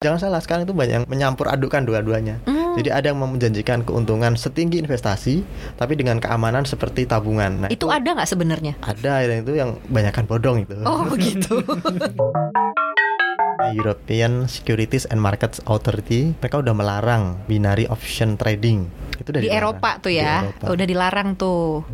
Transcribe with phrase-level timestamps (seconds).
[0.00, 2.40] Jangan salah, sekarang itu banyak yang menyampur adukan dua-duanya.
[2.48, 2.72] Hmm.
[2.72, 5.44] Jadi ada yang menjanjikan keuntungan setinggi investasi,
[5.76, 7.60] tapi dengan keamanan seperti tabungan.
[7.60, 8.80] Nah, itu ada nggak sebenarnya?
[8.80, 10.72] ada yang itu yang banyakkan bodong itu.
[10.88, 11.60] Oh begitu.
[13.76, 18.88] European Securities and Markets Authority mereka udah melarang binary option trading.
[19.20, 19.76] Itu udah di dilarang.
[19.76, 20.64] Eropa tuh Di ya, Eropa.
[20.72, 21.84] udah dilarang tuh.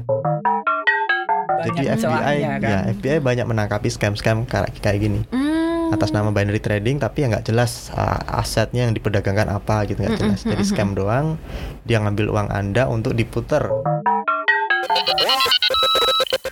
[1.59, 2.71] Jadi Banyak FBI celahnya, kan?
[2.71, 5.27] ya FBI banyak menangkapi scam-scam kayak kayak gini.
[5.27, 5.66] Hmm.
[5.93, 10.19] Atas nama binary trading tapi ya nggak jelas uh, asetnya yang diperdagangkan apa gitu nggak
[10.19, 10.41] jelas.
[10.43, 11.39] Jadi scam doang
[11.87, 13.71] dia ngambil uang anda untuk diputer.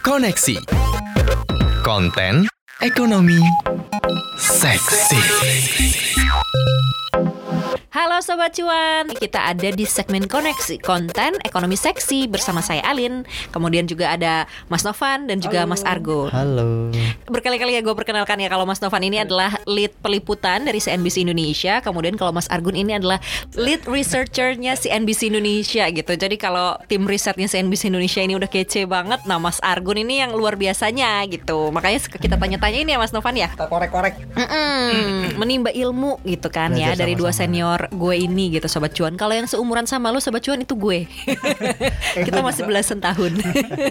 [0.05, 0.61] Koneksi.
[1.85, 2.49] Konten
[2.81, 3.41] Ekonomi
[4.41, 5.21] Seksi
[7.95, 13.23] Halo Sobat Cuan, kita ada di segmen koneksi konten ekonomi seksi bersama saya Alin.
[13.55, 16.27] Kemudian juga ada Mas Novan dan juga Mas Argo.
[16.27, 16.91] Halo.
[17.31, 21.79] Berkali-kali ya gue perkenalkan ya kalau Mas Novan ini adalah lead peliputan dari CNBC Indonesia.
[21.87, 23.23] Kemudian kalau Mas Argun ini adalah
[23.55, 26.19] lead researchernya CNBC Indonesia gitu.
[26.19, 30.35] Jadi kalau tim risetnya CNBC Indonesia ini udah kece banget Nah Mas Argun ini yang
[30.35, 31.71] luar biasanya gitu.
[31.71, 33.55] Makanya kita tanya-tanya ini ya Mas Novan ya.
[33.55, 34.19] Kita korek-korek.
[34.35, 37.84] Mm-mm, menimba ilmu gitu kan ya Belajar dari dua sama-sama.
[37.91, 39.19] Gue ini gitu sobat cuan.
[39.19, 41.05] Kalau yang seumuran sama lu sobat cuan itu gue.
[42.27, 43.37] kita masih belasan tahun.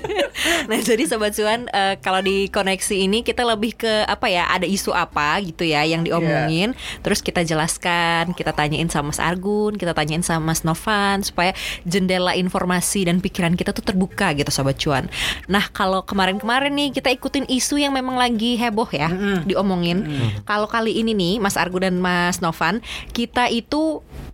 [0.69, 4.65] nah jadi sobat cuan eh, kalau di koneksi ini kita lebih ke apa ya ada
[4.65, 6.73] isu apa gitu ya yang diomongin.
[7.03, 11.51] Terus kita jelaskan, kita tanyain sama Mas Argun, kita tanyain sama Mas Novan supaya
[11.83, 15.11] jendela informasi dan pikiran kita tuh terbuka gitu sobat cuan.
[15.51, 19.11] Nah kalau kemarin-kemarin nih kita ikutin isu yang memang lagi heboh ya
[19.43, 20.05] diomongin.
[20.47, 22.79] Kalau kali ini nih Mas Argun dan Mas Novan,
[23.11, 23.82] kita itu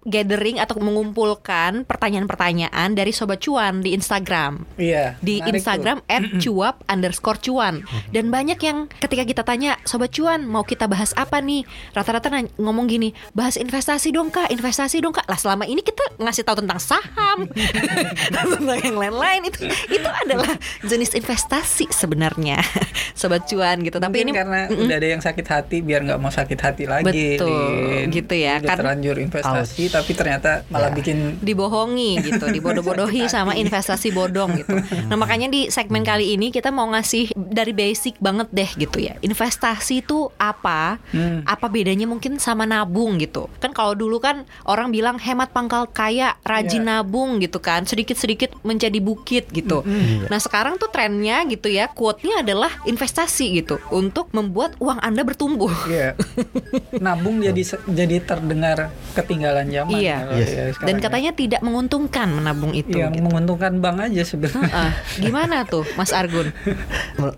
[0.04, 5.20] gathering atau mengumpulkan pertanyaan-pertanyaan dari sobat cuan di Instagram Iya.
[5.20, 6.02] di Instagram
[6.40, 11.40] @cuap underscore cuan dan banyak yang ketika kita tanya sobat cuan mau kita bahas apa
[11.40, 16.02] nih rata-rata ngomong gini bahas investasi dong kak investasi dong kak lah selama ini kita
[16.18, 17.46] ngasih tahu tentang saham
[18.56, 22.60] tentang yang lain-lain itu itu adalah jenis investasi sebenarnya
[23.20, 26.28] sobat cuan gitu tapi Mungkin ini karena udah ada yang sakit hati biar nggak mau
[26.30, 27.08] sakit hati lagi.
[27.36, 28.08] Betul, Lin.
[28.12, 30.96] gitu ya, Udah kan- terlanjur investasi tapi ternyata malah Ya.
[30.96, 34.74] bikin dibohongi gitu, dibodoh-bodohi sama investasi bodong gitu.
[35.06, 39.14] Nah makanya di segmen kali ini kita mau ngasih dari basic banget deh gitu ya.
[39.22, 40.98] Investasi itu apa?
[41.14, 41.46] Hmm.
[41.46, 43.46] Apa bedanya mungkin sama nabung gitu?
[43.62, 47.06] Kan kalau dulu kan orang bilang hemat pangkal kaya, rajin Iya.
[47.06, 49.86] nabung gitu kan, sedikit-sedikit menjadi bukit gitu.
[49.86, 50.26] Iya.
[50.26, 55.70] Nah sekarang tuh trennya gitu ya, quote-nya adalah investasi gitu untuk membuat uang anda bertumbuh.
[55.86, 56.18] Iya.
[57.06, 58.90] Nabung jadi jadi terdengar
[59.24, 60.00] ketinggalan zaman.
[60.00, 60.18] Iya.
[60.26, 60.50] kalau Yes.
[60.52, 61.02] ya Dan ya.
[61.04, 62.98] katanya tidak menguntungkan menabung itu.
[63.00, 63.24] Iya, gitu.
[63.26, 64.72] menguntungkan bank aja sebenarnya.
[64.72, 66.52] Ah, gimana tuh Mas Argun?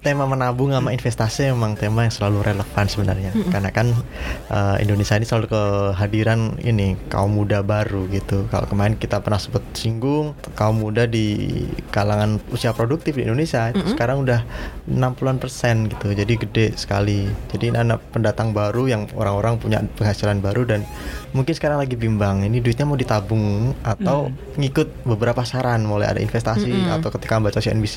[0.05, 3.87] tema menabung sama investasi memang tema yang selalu relevan sebenarnya karena kan
[4.49, 9.63] uh, Indonesia ini selalu kehadiran ini kaum muda baru gitu kalau kemarin kita pernah sebut
[9.71, 14.43] singgung kaum muda di kalangan usia produktif di Indonesia itu sekarang udah
[14.89, 20.67] 60-an persen gitu jadi gede sekali jadi anak pendatang baru yang orang-orang punya penghasilan baru
[20.67, 20.83] dan
[21.31, 26.67] mungkin sekarang lagi bimbang ini duitnya mau ditabung atau ngikut beberapa saran mulai ada investasi
[26.67, 26.95] Mm-mm.
[26.95, 27.95] atau ketika baca CNBC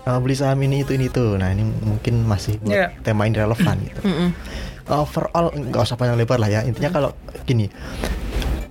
[0.00, 2.88] "Eh, beli saham ini itu ini itu nah ini mungkin masih buat Iya.
[3.00, 4.28] tema ini relevan gitu Mm-mm.
[4.88, 7.10] overall nggak usah panjang lebar lah ya intinya kalau
[7.42, 7.70] gini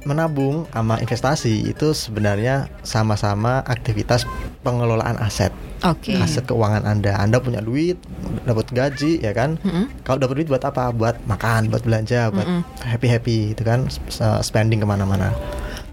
[0.02, 4.24] menabung sama investasi itu sebenarnya sama-sama aktivitas
[4.60, 5.52] pengelolaan aset
[5.86, 6.12] Oke.
[6.20, 7.96] aset keuangan anda anda punya duit
[8.44, 10.04] dapat gaji ya kan Mm-mm.
[10.04, 12.62] kalau dapat duit buat apa buat makan buat belanja buat Mm-mm.
[12.84, 13.88] happy happy itu kan
[14.44, 15.32] spending ke mana-mana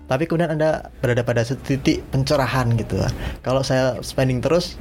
[0.07, 2.99] tapi kemudian anda berada pada titik pencerahan gitu
[3.43, 4.75] kalau saya spending terus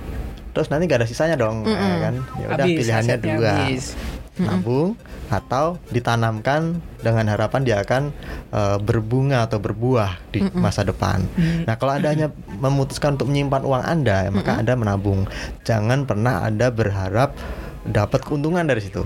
[0.56, 1.98] terus nanti gak ada sisanya dong ya Mm-mm.
[2.02, 3.94] kan ya udah pilihannya dua habis.
[4.42, 4.98] nabung
[5.30, 8.14] atau ditanamkan dengan harapan dia akan
[8.54, 11.26] eh, berbunga atau berbuah di masa depan.
[11.66, 12.28] Nah, kalau Anda hanya
[12.60, 15.26] memutuskan untuk menyimpan uang Anda, ya maka Anda menabung.
[15.66, 17.38] Jangan pernah Anda berharap
[17.86, 19.06] dapat keuntungan dari situ.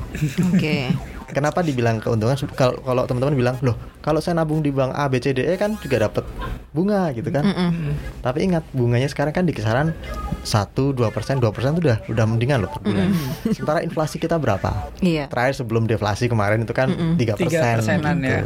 [0.51, 0.91] Oke.
[1.29, 2.33] Kenapa dibilang keuntungan?
[2.57, 5.53] Kalau kalau teman-teman bilang, "Loh, kalau saya nabung di bank A, B, C, D, E
[5.55, 6.25] kan juga dapat
[6.73, 7.93] bunga gitu kan." Mm-mm.
[8.25, 9.93] Tapi ingat bunganya sekarang kan di kisaran
[10.41, 13.13] 1 2%, 2% itu udah udah mendingan loh per bulan.
[13.53, 14.89] Sementara inflasi kita berapa?
[14.99, 15.29] Iya.
[15.29, 16.89] Terakhir sebelum deflasi kemarin itu kan
[17.19, 18.29] tiga Tiga persen persenan, gitu.
[18.29, 18.41] ya.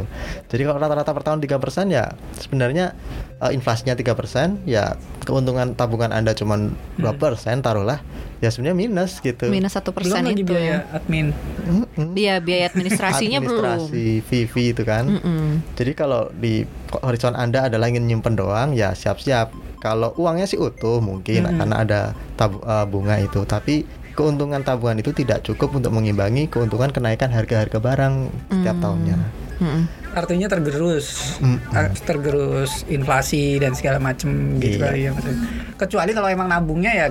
[0.52, 2.92] Jadi kalau rata-rata per tahun tiga persen ya sebenarnya
[3.40, 6.58] eh, inflasinya tiga persen ya keuntungan tabungan anda cuma
[7.00, 8.02] dua persen taruhlah
[8.44, 9.48] ya sebenarnya minus gitu.
[9.48, 10.44] Minus satu Belum persen itu.
[10.44, 11.32] biaya admin.
[11.64, 12.12] Mm-mm.
[12.12, 13.64] Iya biaya administrasinya belum.
[13.64, 15.08] Administrasi fee fee itu kan.
[15.08, 15.64] Mm-mm.
[15.72, 19.50] Jadi kalau di horizon Anda adalah ingin nyimpen doang, ya siap-siap.
[19.78, 21.56] Kalau uangnya sih utuh mungkin Mhm.
[21.58, 22.00] karena ada
[22.34, 27.76] tab- eh, bunga itu, tapi keuntungan tabungan itu tidak cukup untuk mengimbangi keuntungan kenaikan harga-harga
[27.76, 28.14] barang
[28.46, 28.84] setiap Hmm.
[28.84, 29.16] tahunnya.
[29.58, 29.82] Mm-mm.
[30.14, 31.36] Artinya tergerus.
[31.38, 31.58] Mm-mm.
[31.70, 34.84] Ah, tergerus inflasi dan segala macem gitu Iya.
[34.84, 35.38] kali ya maksudnya.
[35.74, 37.06] kecuali kalau emang nabungnya ya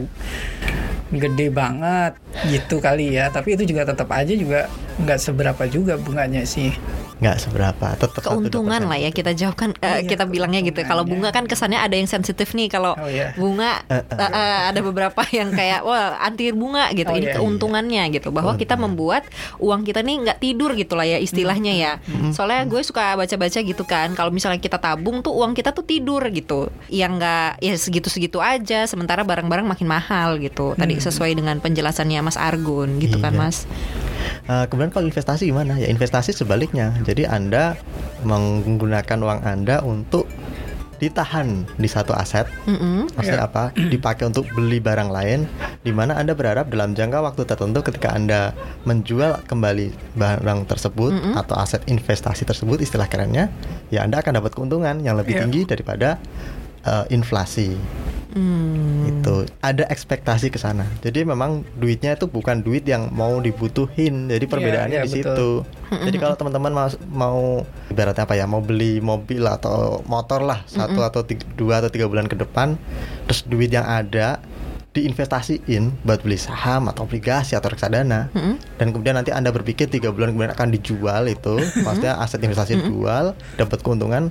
[1.14, 2.18] gede banget
[2.50, 3.30] gitu kali ya.
[3.30, 4.66] Tapi itu juga tetap aja juga
[4.96, 6.74] nggak seberapa juga bunganya sih.
[7.14, 10.82] Nggak seberapa tetap keuntungan lah ya kita jawabkan eh, Iya, kita bilangnya gitu.
[10.82, 12.68] kalau bunga kan kesannya ada yang sensitif nih.
[12.68, 13.32] Kalau Oh, iya.
[13.38, 17.08] bunga eh, eh, ada beberapa yang kayak wah anti bunga gitu.
[17.08, 17.38] Oh, ini iya.
[17.38, 18.34] keuntungannya gitu.
[18.34, 21.92] Bahwa kita membuat uang kita nih nggak tidur gitu lah ya istilahnya ya.
[22.34, 26.22] Soalnya gue suka baca-baca gitu kan kalau misalnya kita tabung tuh uang kita tuh tidur
[26.30, 32.22] gitu yang nggak ya segitu-segitu aja sementara barang-barang makin mahal gitu tadi sesuai dengan penjelasannya
[32.22, 33.42] Mas Argun gitu kan Iya.
[33.50, 33.66] Mas
[34.44, 35.80] Eh, kemudian kalau investasi gimana?
[35.80, 36.92] Ya investasi sebaliknya.
[37.08, 37.80] Jadi Anda
[38.28, 40.28] menggunakan uang Anda untuk
[40.98, 42.46] ditahan di satu aset.
[42.66, 43.12] Mm-mm.
[43.14, 43.70] Maksudnya apa?
[43.76, 45.46] Dipakai untuk beli barang lain
[45.82, 48.52] di mana Anda berharap dalam jangka waktu tertentu ketika Anda
[48.84, 53.52] menjual kembali barang tersebut atau aset investasi tersebut istilah kerennya,
[53.90, 55.42] ya Anda akan dapat keuntungan yang lebih Iya.
[55.46, 56.20] tinggi daripada
[56.84, 57.74] eh, inflasi.
[58.34, 59.06] Hmm.
[59.08, 60.90] Itu ada ekspektasi ke sana.
[61.06, 64.28] Jadi memang duitnya itu bukan duit yang mau dibutuhin.
[64.28, 65.22] Jadi perbedaannya iya, di betul.
[65.22, 65.50] situ.
[65.94, 67.42] Jadi kalau teman-teman mau, mau
[67.94, 72.10] ibaratnya apa ya, mau beli mobil atau motor lah satu atau tiga, dua atau tiga
[72.10, 72.76] bulan ke depan,
[73.30, 74.42] terus duit yang ada
[74.94, 78.62] diinvestasiin buat beli saham atau obligasi atau reksadana Mm-mm.
[78.78, 83.34] dan kemudian nanti anda berpikir tiga bulan kemudian akan dijual itu maksudnya aset investasi dijual
[83.58, 84.30] dapat keuntungan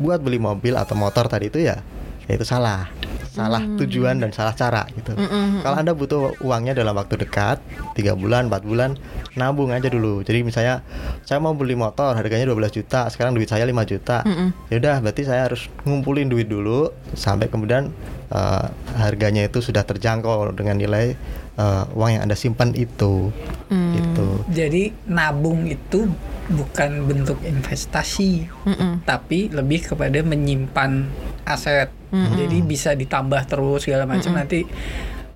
[0.00, 1.84] buat beli mobil atau motor tadi itu ya
[2.24, 2.88] ya itu salah
[3.30, 5.62] salah tujuan dan salah cara gitu Mm-mm.
[5.62, 7.62] kalau anda butuh uangnya dalam waktu dekat
[7.94, 8.98] tiga bulan empat bulan
[9.38, 10.82] nabung aja dulu jadi misalnya
[11.22, 14.50] saya mau beli motor harganya 12 juta sekarang duit saya 5 juta Mm-mm.
[14.66, 17.94] ya udah berarti saya harus ngumpulin duit dulu sampai kemudian
[18.28, 18.66] eh,
[18.98, 21.14] harganya itu sudah terjangkau dengan nilai
[21.54, 23.30] eh, uang yang anda simpan itu
[23.70, 23.94] Hmm.
[23.94, 26.10] gitu Jadi nabung itu
[26.50, 29.06] bukan bentuk investasi, Mm-mm.
[29.06, 31.06] tapi lebih kepada menyimpan
[31.46, 31.94] aset.
[32.10, 34.34] Jadi bisa ditambah terus segala macam.
[34.34, 34.66] Nanti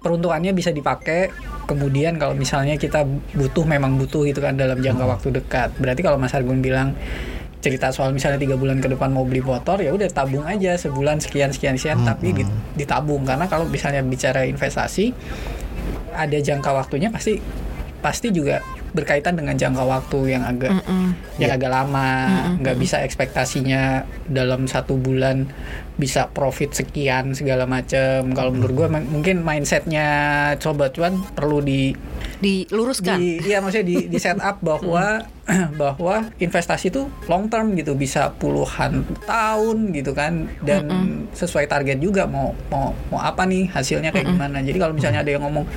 [0.03, 1.31] peruntukannya bisa dipakai.
[1.65, 5.73] Kemudian kalau misalnya kita butuh memang butuh gitu kan dalam jangka waktu dekat.
[5.81, 6.93] Berarti kalau Mas Argun bilang
[7.65, 11.17] cerita soal misalnya tiga bulan ke depan mau beli motor ya udah tabung aja sebulan
[11.25, 12.45] sekian sekian sekian tapi di-
[12.77, 13.25] ditabung.
[13.25, 15.17] Karena kalau misalnya bicara investasi
[16.13, 17.41] ada jangka waktunya pasti
[18.05, 18.61] pasti juga
[18.95, 21.19] berkaitan dengan jangka waktu yang agak Mm-mm.
[21.43, 22.09] yang agak lama
[22.63, 25.51] nggak bisa ekspektasinya dalam satu bulan
[25.95, 30.07] bisa profit sekian segala macam kalau menurut gue mungkin mindsetnya
[30.59, 31.95] coba cuan perlu di
[32.43, 33.19] diluruskan.
[33.19, 35.23] di iya maksudnya di, di set up bahwa
[35.81, 40.49] bahwa investasi itu long term gitu bisa puluhan tahun gitu kan.
[40.65, 40.85] Dan
[41.37, 44.65] sesuai target juga mau mau mau apa nih hasilnya kayak gimana.
[44.65, 45.69] Jadi kalau misalnya ada yang ngomong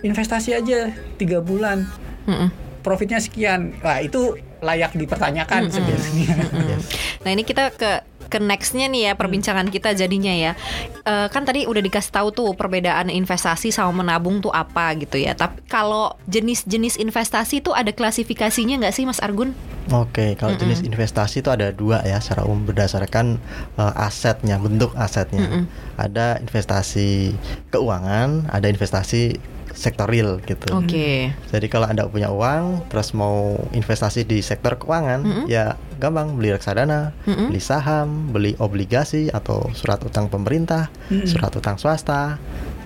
[0.00, 0.90] investasi aja
[1.20, 1.84] tiga bulan
[2.30, 2.48] Mm-mm.
[2.80, 6.36] profitnya sekian wah itu layak dipertanyakan sebenarnya
[6.70, 6.84] Yes.
[7.24, 10.52] Nah ini kita ke ke nextnya nih ya perbincangan kita jadinya ya
[11.00, 15.34] Eh, kan tadi udah dikasih tahu tuh perbedaan investasi sama menabung tuh apa gitu ya
[15.34, 19.56] tapi kalau jenis-jenis investasi tuh ada klasifikasinya nggak sih Mas Argun?
[19.90, 23.42] Oke, kalau jenis investasi itu ada dua ya secara umum berdasarkan
[23.80, 25.66] eh, asetnya, bentuk asetnya.
[25.98, 27.34] Ada investasi
[27.74, 29.40] keuangan, ada investasi
[29.74, 30.70] sektor real gitu.
[30.74, 31.30] Oke.
[31.50, 37.14] Jadi kalau anda punya uang, terus mau investasi di sektor keuangan, ya gampang beli reksadana,
[37.24, 40.90] beli saham, beli obligasi atau surat utang pemerintah,
[41.26, 42.40] surat utang swasta.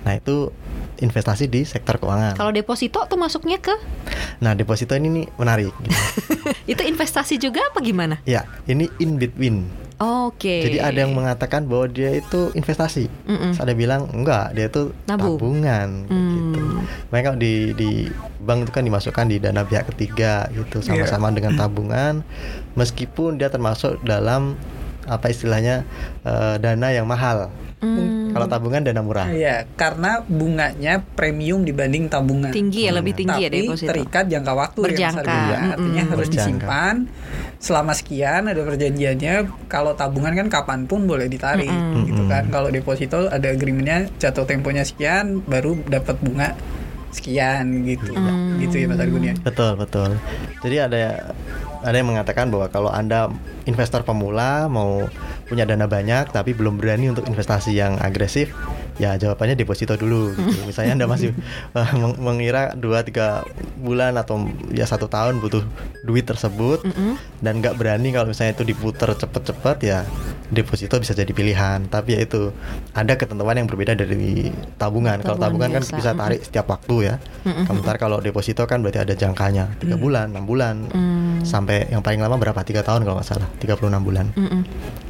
[0.05, 0.53] Nah itu
[1.01, 2.37] investasi di sektor keuangan.
[2.37, 3.73] Kalau deposito tuh masuknya ke
[4.39, 5.73] Nah deposito ini nih menarik.
[5.83, 5.99] gitu.
[6.71, 8.19] itu investasi juga apa gimana?
[8.23, 9.84] ya ini in between.
[9.95, 10.67] Oke.
[10.67, 13.07] Jadi ada yang mengatakan bahwa dia itu investasi.
[13.27, 13.55] Mm-mm.
[13.55, 15.39] Terus Ada bilang enggak, dia itu Nabung.
[15.39, 16.61] tabungan gitu.
[16.61, 16.83] Hmm.
[17.11, 17.89] Mereka di di
[18.43, 22.21] bank itu kan dimasukkan di dana pihak ketiga gitu sama-sama dengan tabungan
[22.75, 24.59] meskipun dia termasuk dalam
[25.07, 25.87] apa istilahnya
[26.27, 27.49] eh, dana yang mahal.
[27.85, 29.27] Hmm, Kalau tabungan dana murah.
[29.27, 32.49] Iya, karena bunganya premium dibanding tabungan.
[32.49, 33.89] tinggi ya lebih tinggi ya Tapi deposito.
[33.93, 35.21] terikat jangka waktu ya, Berjangka.
[35.21, 35.57] Argun, ya.
[35.71, 36.11] Artinya Mm-mm.
[36.11, 36.41] harus Berjangka.
[36.41, 36.95] disimpan
[37.57, 39.33] selama sekian ada perjanjiannya.
[39.65, 42.05] Kalau tabungan kan kapan pun boleh ditarik Mm-mm.
[42.05, 42.31] gitu Mm-mm.
[42.31, 42.43] kan.
[42.49, 46.57] Kalau deposito ada agreementnya jatuh temponya sekian baru dapat bunga
[47.09, 48.11] sekian gitu.
[48.11, 48.59] Mm.
[48.59, 49.35] Gitu ya Mas Argun ya.
[49.39, 50.19] Betul, betul.
[50.59, 51.31] Jadi ada
[51.85, 53.29] ada yang mengatakan bahwa kalau Anda
[53.63, 55.05] investor pemula mau
[55.45, 58.49] punya dana banyak tapi belum berani untuk investasi yang agresif,
[58.95, 60.65] ya jawabannya deposito dulu gitu.
[60.69, 61.37] Misalnya Anda masih
[61.71, 63.45] eh, meng- mengira 2 3
[63.79, 65.61] bulan atau ya satu tahun butuh
[66.01, 67.21] duit tersebut Mm-mm.
[67.39, 69.99] dan nggak berani kalau misalnya itu diputar cepet-cepet ya
[70.47, 71.85] deposito bisa jadi pilihan.
[71.85, 72.49] Tapi ya itu
[72.91, 75.17] ada ketentuan yang berbeda dari tabungan.
[75.19, 75.95] Kalau Tabungan tabungan kan biasa.
[75.95, 77.15] bisa tarik setiap waktu ya.
[77.43, 77.65] Mm-mm.
[77.65, 80.75] Sementara kalau deposito kan berarti ada jangkanya tiga bulan, enam bulan.
[80.89, 81.14] Hmm.
[81.45, 82.57] Sampai yang paling lama berapa?
[82.65, 83.49] Tiga tahun kalau nggak salah.
[83.61, 84.25] 36 bulan.
[84.35, 84.61] Mm-mm.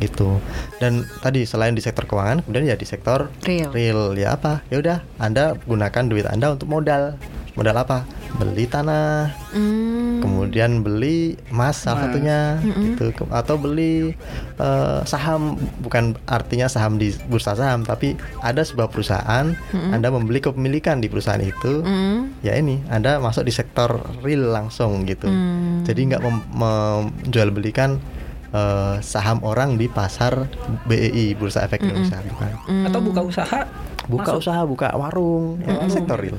[0.04, 0.38] gitu.
[0.78, 3.72] Dan tadi selain di sektor keuangan kemudian ya di sektor Real.
[4.14, 4.62] ya apa?
[4.68, 7.16] Ya udah anda gunakan duit anda untuk modal.
[7.56, 8.04] Modal apa
[8.36, 10.20] beli tanah Hmm.
[10.20, 12.84] kemudian beli emas salah satunya Mm-mm.
[12.92, 14.12] gitu Ke- atau beli
[14.58, 19.56] eh, saham bukan artinya saham di bursa saham tapi ada sebuah perusahaan
[19.88, 22.42] anda membeli kepemilikan di perusahaan itu Mm.
[22.42, 25.82] ya ini anda masuk di sektor real langsung gitu Hmm.
[25.82, 28.04] jadi nggak mem- menjual belikan
[28.52, 30.48] eh, saham orang di pasar
[30.84, 32.52] BEI Bursa Efek Indonesia bukan
[32.84, 33.68] Atau buka usaha
[34.08, 34.42] buka masuk.
[34.46, 35.62] usaha buka warung.
[35.64, 36.38] Ya kan sektor real.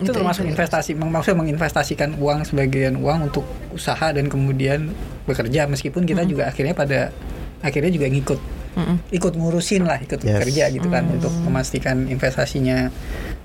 [0.00, 4.92] Itu termasuk investasi maksudnya menginvestasikan uang sebagian uang untuk usaha dan kemudian
[5.28, 5.68] bekerja.
[5.68, 7.12] Meskipun kita juga akhirnya pada
[7.60, 8.40] akhirnya juga ngikut
[8.72, 8.96] Mm-mm.
[9.10, 10.30] ikut ngurusin lah ikut Yes.
[10.36, 12.88] bekerja gitu kan untuk memastikan investasinya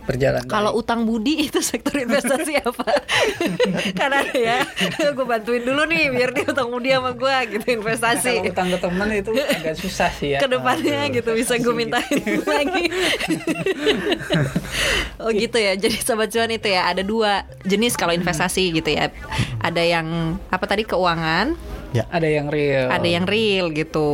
[0.04, 0.82] berjalan Kalau baik.
[0.82, 2.86] utang budi itu sektor investasi apa?
[4.00, 4.62] Karena ya,
[5.08, 8.34] gue bantuin dulu nih biar dia utang budi sama gue gitu Nah, investasi.
[8.38, 12.06] kalau utang ke teman itu agak susah sih ya Ke depannya gitu bisa gue mintain
[12.48, 12.86] lagi.
[15.18, 15.74] oh gitu ya.
[15.76, 17.32] Jadi sobat cuan itu ya ada dua
[17.64, 19.10] jenis kalau investasi gitu ya.
[19.60, 20.08] Ada yang
[20.48, 21.58] apa tadi keuangan,
[21.96, 24.08] ya ada yang real ada yang real gitu.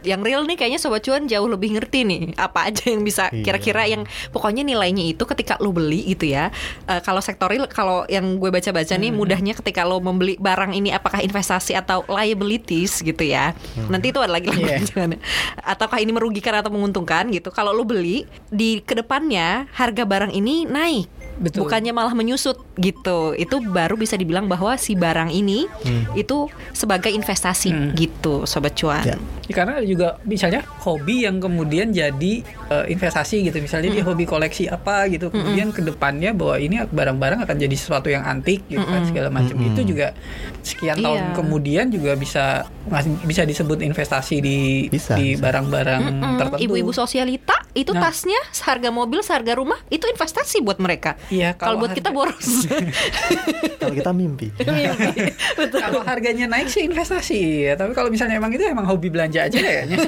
[0.00, 3.42] Yang real nih kayaknya sobat cuan jauh lebih ngerti nih apa aja yang bisa Iya.
[3.42, 6.54] kira-kira yang pokoknya nilainya itu ketika lo beli gitu ya.
[6.86, 10.94] Eh, kalau sektor real kalau yang gue baca-baca nih mudahnya ketika lo membeli barang ini
[10.94, 13.52] apakah investasi atau liabilities gitu ya.
[13.90, 14.78] Nanti itu ada lagi Iya.
[14.78, 15.18] lanjutannya.
[15.58, 17.50] Ataukah ini merugikan atau menguntungkan gitu.
[17.50, 21.23] Kalau lo beli di ke depannya harga barang ini naik.
[21.36, 21.64] Betul.
[21.64, 23.34] Bukannya malah menyusut gitu.
[23.34, 25.66] Itu baru bisa dibilang bahwa si barang ini
[26.14, 27.90] itu sebagai investasi Hmm.
[27.92, 29.02] gitu, sobat cuan.
[29.04, 29.16] Ya.
[29.44, 34.24] Ya, karena ada juga misalnya hobi yang kemudian jadi eh, investasi gitu misalnya dia hobi
[34.24, 38.80] koleksi apa gitu kemudian ke depannya bahwa ini barang-barang akan jadi sesuatu yang antik gitu
[38.80, 39.68] kan segala macam Mm-mm.
[39.70, 40.16] itu juga
[40.60, 41.34] sekian tahun Iya.
[41.34, 42.64] kemudian juga bisa
[43.22, 46.32] bisa disebut investasi di Bisa, di barang-barang Mm-mm.
[46.38, 48.00] tertentu Ibu-ibu sosialita itu Nah.
[48.02, 51.20] tasnya seharga mobil, seharga rumah itu investasi buat mereka.
[51.26, 52.48] Iya, Kalau kalau buat kita boros.
[53.80, 54.48] kalau kita mimpi
[55.84, 59.54] kalau harganya naik sih investasi ya tapi kalau misalnya emang itu emang hobi belanja aja
[59.54, 59.98] kayaknya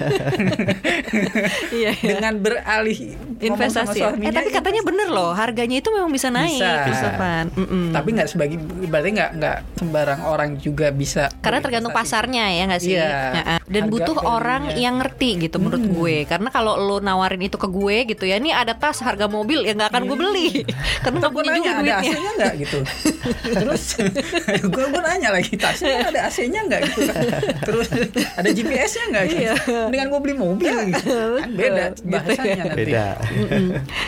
[1.73, 1.91] Iya.
[1.95, 2.13] iya.
[2.15, 2.99] dengan beralih
[3.39, 3.99] ngomong sama investasi.
[3.99, 4.09] ya.
[4.09, 4.89] Eh tapi katanya investasi.
[4.89, 6.85] bener loh, harganya itu memang bisa naik, Bisa.
[6.85, 7.45] Christophan.
[7.53, 7.85] Mm-mm.
[7.91, 8.57] tapi nggak sebagai
[8.87, 13.09] berarti nggak nggak sembarang orang juga bisa karena tergantung pasarnya ya nggak sih Iya.
[13.35, 14.33] Nah, dan Harga butuh value-nya.
[14.33, 15.93] orang yang ngerti gitu menurut Hmm.
[15.93, 19.61] gue karena kalau lo nawarin itu ke gue gitu ya ini ada tas harga mobil
[19.61, 20.49] ya nggak akan gue beli
[21.07, 21.97] karena gue nanya ada duitnya?
[22.03, 22.55] AC-nya nggak?
[22.59, 22.79] Gitu.
[23.55, 23.83] Terus
[24.75, 26.81] gue gue nanya lagi tasnya ada AC-nya nggak?
[26.91, 27.17] Gitu kan.
[27.63, 27.87] Terus
[28.35, 29.25] ada GPS-nya nggak?
[29.31, 29.39] Gitu.
[29.47, 29.55] Iya.
[29.93, 31.15] dengan gue beli mobil gitu.
[31.39, 32.65] Kan beda Gitu bahasanya ya.
[32.67, 32.83] nanti.
[32.83, 33.07] Beda.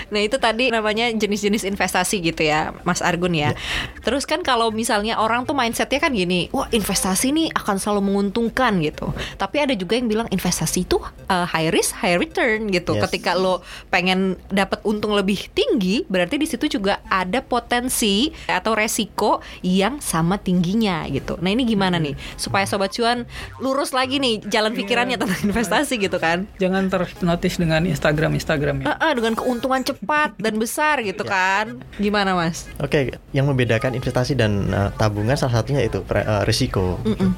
[0.08, 3.54] Nah itu tadi namanya jenis-jenis investasi gitu ya Mas Argun ya.
[4.02, 8.80] Terus kan kalau misalnya orang tuh mindsetnya kan gini Wah investasi nih akan selalu menguntungkan
[8.82, 9.14] gitu.
[9.38, 10.98] Tapi ada juga yang bilang investasi itu
[11.30, 12.98] uh, high risk high return gitu.
[12.98, 13.02] Yes.
[13.08, 13.62] Ketika lo
[13.92, 20.40] pengen dapat untung lebih tinggi Berarti di situ juga ada potensi atau resiko yang sama
[20.40, 23.28] tingginya gitu Nah ini gimana nih Supaya Sobat Cuan
[23.58, 28.86] lurus lagi nih jalan pikirannya tentang investasi gitu kan jangan terhipnotis dengan Instagram Instagram ya
[28.88, 31.76] Ah, ah, dengan keuntungan cepat dan besar gitu kan.
[32.00, 32.64] Gimana, Mas?
[32.80, 36.96] Oke, yang membedakan investasi dan uh, tabungan salah satunya itu uh, risiko.
[37.04, 37.28] gitu.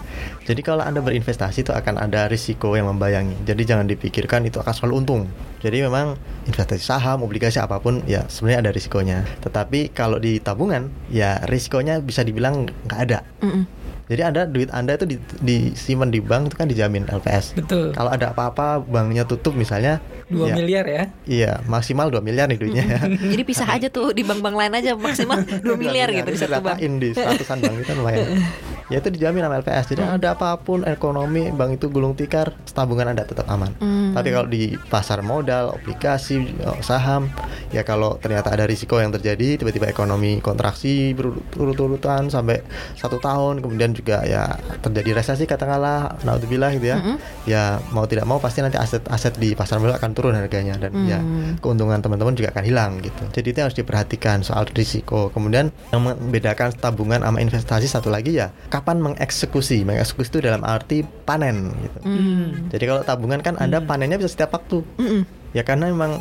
[0.50, 3.38] Jadi kalau anda berinvestasi itu akan ada risiko yang membayangi.
[3.47, 5.23] Jadi jangan dipikirkan itu akan selalu untung.
[5.62, 9.23] Jadi memang investasi saham, obligasi apa pun ya sebenarnya ada risikonya.
[9.38, 13.23] Tetapi kalau di tabungan ya risikonya bisa dibilang nggak ada.
[13.38, 13.62] Mm-mm.
[14.11, 17.54] Jadi anda duit anda itu di- disimpan di bank itu kan dijamin LPS.
[17.54, 22.50] betul Kalau ada apa-apa banknya tutup misalnya, dua ya, miliar ya Iya maksimal 2 miliar
[22.50, 22.85] nih duitnya.
[22.90, 23.00] ya.
[23.38, 26.83] Jadi pisah aja tuh di bank-bank lain aja maksimal 2 miliar gitu di satu bank.
[26.83, 28.26] Di seratusan bank itu lumayan.
[28.90, 29.87] ya itu dijamin sama LPS.
[29.88, 30.16] Jadi Hmm.
[30.18, 33.70] ada apa pun ekonomi bank itu gulung tikar, tabungan Anda tetap aman.
[33.78, 34.12] Hmm.
[34.12, 37.30] Tapi kalau di pasar modal, obligasi, eh, saham,
[37.70, 41.14] ya kalau ternyata ada risiko yang terjadi, tiba-tiba ekonomi kontraksi
[41.54, 42.62] berurut-urutan sampai
[42.94, 46.99] satu tahun, kemudian juga ya terjadi resesi katakanlah, naudzubillah gitu ya.
[46.99, 47.16] Mm-mm.
[47.47, 51.18] Ya mau tidak mau pasti nanti aset-aset di pasar modal akan turun harganya dan ya
[51.20, 51.56] Hmm.
[51.61, 53.23] keuntungan teman-teman juga akan hilang gitu.
[53.30, 55.30] Jadi itu harus diperhatikan soal risiko.
[55.30, 58.50] Kemudian yang membedakan tabungan sama investasi satu lagi ya
[58.81, 59.85] kapan mengeksekusi.
[59.85, 61.99] Mengeksekusi itu dalam arti panen gitu.
[62.01, 62.73] Hmm.
[62.73, 64.81] Jadi kalau tabungan kan Anda panennya bisa setiap waktu.
[64.97, 65.23] Mm-mm.
[65.50, 66.14] Ya karena emang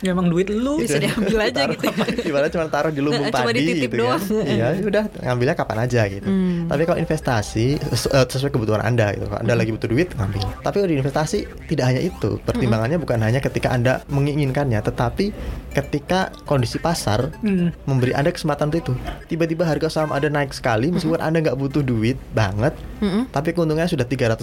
[0.00, 0.78] Ya emang duit lu.
[0.78, 1.92] Bisa diambil aja Taruh gitu ya.
[1.92, 4.18] apa, Ibaratnya cuma taruh di lumbung Nah, cuma padi gitu doang.
[4.18, 4.42] kan.
[4.44, 6.24] Iya, udah ngambilnya kapan aja gitu.
[6.24, 6.66] Hmm.
[6.66, 9.26] Tapi kalau investasi sesu- eh, sesuai kebutuhan Anda gitu.
[9.26, 10.42] Kalau Anda lagi butuh duit ngambil.
[10.58, 12.40] Tapi kalau di investasi tidak hanya itu.
[12.40, 15.30] Pertimbangannya bukan hanya ketika Anda menginginkannya, tetapi
[15.70, 17.70] ketika kondisi pasar Hmm.
[17.84, 18.92] memberi Anda kesempatan untuk itu.
[19.28, 23.28] Tiba-tiba harga saham Anda naik sekali meskipun Anda nggak butuh duit banget, Mm-mm.
[23.28, 24.42] tapi keuntungannya sudah 300%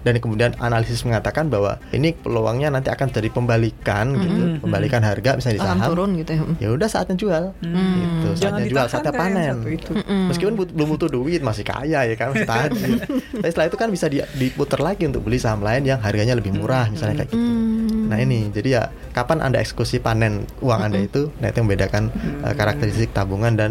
[0.00, 4.60] dan kemudian analisis mengatakan bahwa ini peluangnya nanti akan jadi pembalikan gitu, Mm-mm.
[4.60, 5.88] pembalikan harga misalnya di Akan saham.
[5.88, 6.42] turun gitu ya.
[6.60, 7.44] Ya udah saatnya jual.
[7.56, 9.54] Gitu, Jangan saatnya jual, ditahan saatnya yang panen.
[9.56, 9.90] satu itu.
[9.96, 10.22] Mm-mm.
[10.28, 12.98] Meskipun but- belum butuh duit masih kaya ya kan masih tajir.
[13.32, 16.52] Tapi setelah itu kan bisa di- diputar lagi untuk beli saham lain yang harganya lebih
[16.52, 17.40] murah misalnya kayak gitu.
[17.40, 18.06] Hmm.
[18.08, 22.12] Nah ini jadi ya kapan anda eksekusi panen uang anda itu, nah itu yang membedakan
[22.40, 23.70] uh, karakteristik tabungan dan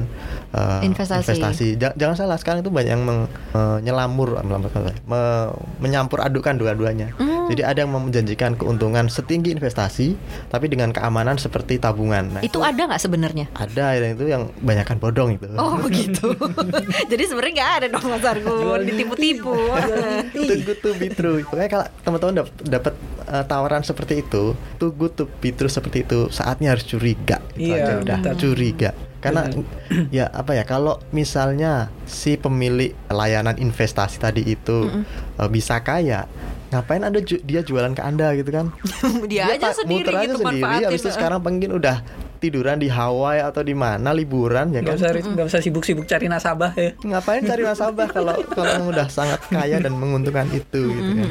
[0.51, 1.77] uh, Investasi.
[1.77, 7.13] Ja- jangan salah sekarang itu banyak yang menyelamur, melamur- me- menyampur adukan dua-duanya.
[7.15, 7.37] Hmm.
[7.48, 10.13] Jadi ada yang menjanjikan keuntungan setinggi investasi,
[10.48, 12.27] tapi dengan keamanan seperti tabungan.
[12.30, 13.46] Nah, itu ada nggak sebenarnya?
[13.54, 15.48] ada yang itu yang banyakkan bodong itu.
[15.54, 16.27] Oh begitu.
[17.12, 19.56] Jadi sebenarnya nggak ada dong Mas Argun ditipu-tipu.
[20.36, 21.39] too good to be true.
[21.44, 22.94] Pokoknya kalau teman-teman dap- dapat
[23.25, 27.39] uh, tawaran seperti itu, too good to be true seperti itu, saatnya harus curiga.
[27.54, 28.36] Itu Iya, aja udah betul.
[28.51, 28.92] curiga.
[29.18, 29.50] Karena
[30.13, 34.92] ya apa ya kalau misalnya si pemilik layanan investasi tadi itu
[35.36, 36.30] uh, bisa kaya,
[36.68, 38.66] ngapain anda ju- dia jualan ke anda gitu kan?
[39.32, 40.62] Dia aja pa- sendiri muter aja gitu sendiri.
[40.84, 41.96] Habis itu sekarang mungkin udah
[42.38, 44.98] tiduran di Hawaii atau di mana liburan ya Gak kan?
[44.98, 46.94] usah nggak usah sibuk-sibuk cari nasabah ya.
[47.01, 51.29] ngapain cari nasabah kalau kalau udah sangat kaya dan menguntungkan itu gitu kan?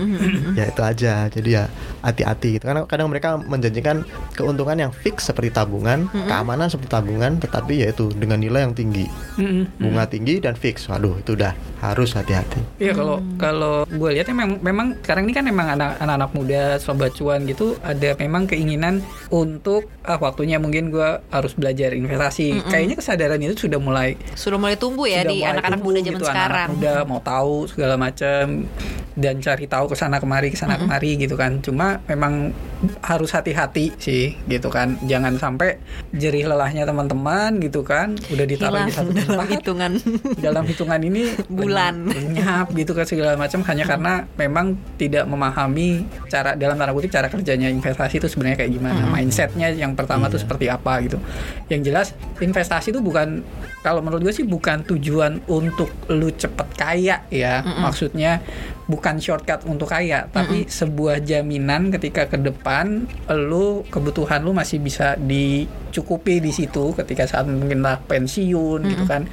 [0.54, 1.12] Ya itu aja.
[1.30, 1.64] Jadi ya
[2.02, 2.64] hati-hati gitu.
[2.66, 4.02] Karena kadang mereka menjanjikan
[4.34, 9.06] keuntungan yang fix seperti tabungan keamanan seperti tabungan tetapi yaitu dengan nilai yang tinggi.
[9.78, 10.90] Bunga tinggi dan fix.
[10.90, 12.58] Waduh itu udah harus hati-hati.
[12.82, 17.12] Iya kalau kalau gue lihatnya memang memang sekarang ini kan memang anak anak muda sobat
[17.14, 22.64] cuan gitu ada memang keinginan untuk ah waktunya mungkin gue harus belajar investasi.
[22.64, 26.68] Kayaknya kesadaran itu sudah mulai Sudah mulai tumbuh ya di anak-anak muda zaman gitu, sekarang.
[26.72, 28.64] muda mau tahu segala macam
[29.16, 31.60] dan cari tahu ke sana kemari ke sana kemari gitu kan.
[31.60, 32.56] Cuma memang
[33.00, 35.00] harus hati-hati sih gitu kan.
[35.02, 35.80] Jangan sampai
[36.11, 38.12] jerih lelahnya teman-teman gitu kan.
[38.28, 39.92] Udah ditaruh Hilang di satu dalam tempat hitungan.
[40.37, 42.06] dalam hitungan ini Bulan.
[42.06, 47.26] lenyap gitu kan segala macam hanya karena memang tidak memahami cara dalam tanda kutip cara
[47.26, 50.44] kerjanya investasi itu sebenarnya kayak gimana mindsetnya yang pertama tuh Iya.
[50.44, 51.16] seperti apa gitu
[51.66, 53.40] yang jelas investasi itu bukan
[53.81, 58.44] kalau menurut gue sih bukan tujuan untuk lu cepet kaya ya maksudnya
[58.85, 62.75] bukan shortcut untuk kaya tapi sebuah jaminan ketika ke depan
[63.32, 65.14] lu kebutuhan lu masih bisa
[65.96, 69.24] dicukupi di situ ketika saat mungkin lah pensiun gitu kan.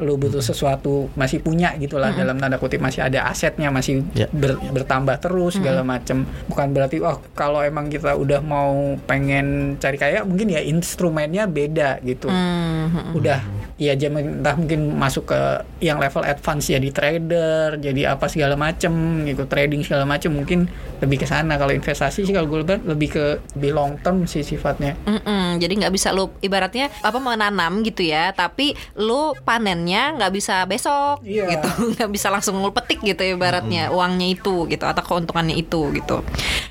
[0.00, 4.24] Lu butuh sesuatu masih punya gitulah dalam tanda kutip masih ada asetnya masih Ya.
[4.32, 10.00] ber- bertambah terus segala macam bukan berarti wah kalau emang kita udah mau pengen cari
[10.00, 12.32] kaya mungkin ya instrumennya beda gitu.
[12.32, 13.12] Hmm.
[13.12, 13.42] udah
[13.76, 15.40] ya jamin entah mungkin masuk ke
[15.80, 18.92] yang level advance jadi trader jadi apa segala macem
[19.24, 20.64] gitu trading segala macem mungkin
[21.00, 21.56] lebih ke sana.
[21.56, 23.24] Kalau investasi sih kalau gue lebih ke
[23.56, 24.94] lebih long term sih sifatnya.
[25.02, 30.64] Mm-mm, jadi nggak bisa lu ibaratnya apa menanam gitu ya, tapi lu panennya nggak bisa
[30.64, 31.58] besok Iya.
[31.58, 36.22] gitu, nggak bisa langsung lu petik gitu ibaratnya uangnya itu gitu atau keuntungannya itu gitu.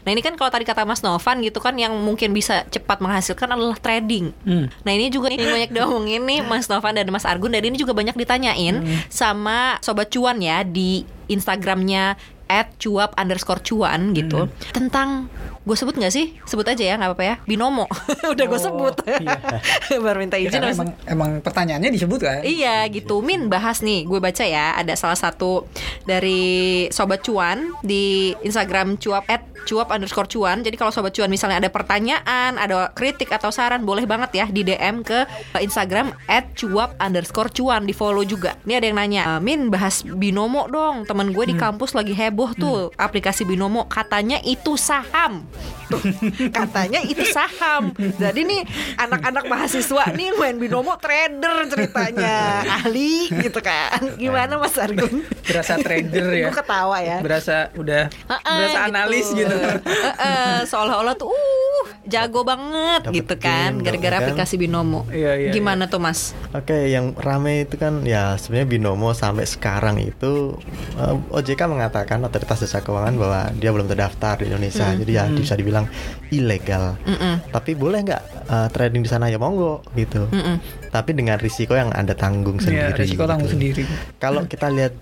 [0.04, 3.52] Nah ini kan kalau tadi kata Mas Novan gitu kan yang mungkin bisa cepat menghasilkan
[3.52, 4.32] adalah trading.
[4.44, 4.72] Hmm.
[4.84, 7.92] Nah ini juga yang banyak diomongin nih Mas Novan dan Mas Argun dan ini juga
[7.92, 8.80] banyak ditanyain
[9.12, 12.18] sama sobat cuan ya di Instagramnya
[12.50, 15.30] at cuap underscore cuan gitu tentang
[15.70, 16.34] gue sebut nggak sih?
[16.44, 17.36] Sebut aja ya nggak apa-apa ya.
[17.46, 17.86] Binomo.
[18.34, 18.96] Udah gue Oh, sebut.
[19.06, 19.38] iya.
[20.04, 22.42] baru minta Ya, izin habis- emang emang pertanyaannya disebut kan?
[22.42, 23.22] Iya gitu.
[23.22, 24.04] Min bahas nih.
[24.04, 24.74] Gue baca ya.
[24.74, 25.70] Ada salah satu
[26.04, 26.42] Dari
[26.90, 30.62] Sobat Cuan Di Instagram cuap at cuap underscore cuan.
[30.62, 34.62] Jadi kalau Sobat Cuan misalnya ada pertanyaan Ada kritik atau saran Boleh banget ya Di
[34.62, 35.24] DM ke
[35.58, 37.84] Instagram At cuap underscore cuan.
[37.84, 38.56] Di follow juga.
[38.64, 41.04] Ini ada yang nanya "Eh, Min bahas Binomo dong.
[41.04, 42.92] Temen gue di kampus lagi heboh tuh.
[42.96, 45.48] Aplikasi Binomo Katanya itu saham.
[45.90, 46.02] Tuh,
[46.58, 47.92] Katanya itu saham.
[47.96, 48.62] Jadi nih
[48.98, 52.62] Anak-anak mahasiswa nih Main Binomo trader ceritanya.
[52.82, 53.98] Ahli gitu kan.
[54.16, 55.26] Gimana Mas Argun?
[55.50, 56.48] berasa trader ya.
[56.50, 57.18] Gue ketawa ya.
[57.20, 64.18] Berasa udah berasa analis gitu Heeh, Seolah-olah tuh uh jago banget Dapet gitu kan Gara-gara
[64.18, 64.22] kan?
[64.24, 66.34] aplikasi Binomo Iya, iya, Gimana tuh Mas?
[66.52, 70.58] Oke, yang rame itu kan ya sebenarnya binomo sampai sekarang itu
[70.96, 75.54] eh, OJK mengatakan otoritas jasa keuangan bahwa dia belum terdaftar di Indonesia, jadi ya bisa
[75.54, 75.86] dibilang
[76.30, 76.98] ilegal.
[77.04, 77.46] Mm-mm.
[77.48, 80.26] Tapi boleh nggak eh, trading di sana ya monggo gitu.
[80.26, 80.58] Mm-mm.
[80.90, 82.98] Tapi dengan risiko yang anda tanggung Iya, sendiri.
[82.98, 83.56] risiko tanggung gitu.
[83.56, 83.84] sendiri
[84.18, 84.98] Kalau kita lihat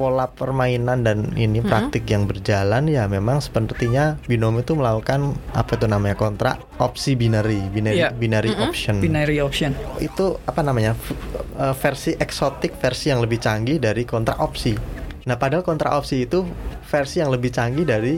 [0.00, 5.84] pola permainan dan ini praktik yang berjalan ya memang sepertinya binomo itu melakukan apa itu
[5.84, 8.08] namanya kontrak opsi binary binary Iya.
[8.16, 8.96] binary option.
[9.04, 9.76] Binary option.
[10.00, 10.96] Itu apa namanya
[11.60, 14.72] eh, versi eksotik versi yang lebih canggih dari kontrak opsi.
[15.28, 16.48] Nah padahal kontrak opsi itu
[16.88, 18.16] versi yang lebih canggih dari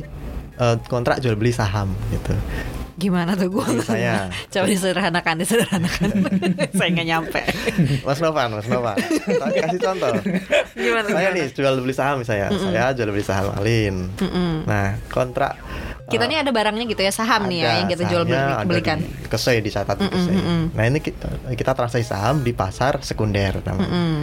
[0.54, 2.30] eh, kontrak jual beli saham gitu
[3.02, 3.64] Gimana tuh gue?
[3.66, 4.30] Menurut saya.
[4.46, 6.08] Coba disederhanakan, disederhanakan.
[6.78, 7.40] saya nggak nyampe.
[8.06, 10.12] Mas Novan Mas Novan saya kasih contoh
[10.76, 11.06] Gimana?
[11.06, 11.36] saya gimana?
[11.36, 14.68] nih jual beli saham misalnya saya jual beli saham Alin Mm-mm.
[14.68, 15.56] nah kontrak
[16.06, 18.36] Kita eh, nih ada barangnya gitu ya saham nih ya yang kita jual beli,
[18.68, 18.98] belikan.
[19.00, 20.34] di Kesei dicatat di Kesei.
[20.76, 23.88] Nah ini kita, kita transaksi saham di pasar sekunder namanya.
[23.88, 24.22] Mm.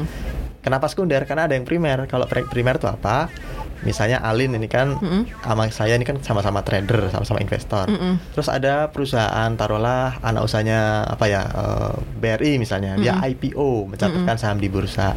[0.61, 1.23] Kenapa sekunder?
[1.25, 2.05] Karena ada yang primer.
[2.05, 3.31] Kalau pri- primer itu apa?
[3.79, 4.99] Misalnya Alin ini kan
[5.39, 7.87] sama saya ini kan sama-sama trader, sama-sama investor.
[7.87, 8.19] Mm-mm.
[8.35, 14.59] Terus ada perusahaan taruhlah anak usahanya apa ya eh, BRI misalnya, dia IPO mencatatkan saham
[14.59, 15.15] di bursa.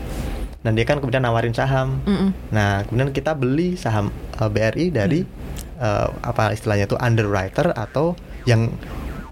[0.62, 1.98] Dan dia kan kemudian nawarin saham.
[2.07, 2.31] Mm-mm.
[2.55, 5.27] Nah, kemudian kita beli saham eh, BRI dari
[5.83, 8.14] eh, apa istilahnya itu underwriter atau
[8.46, 8.70] yang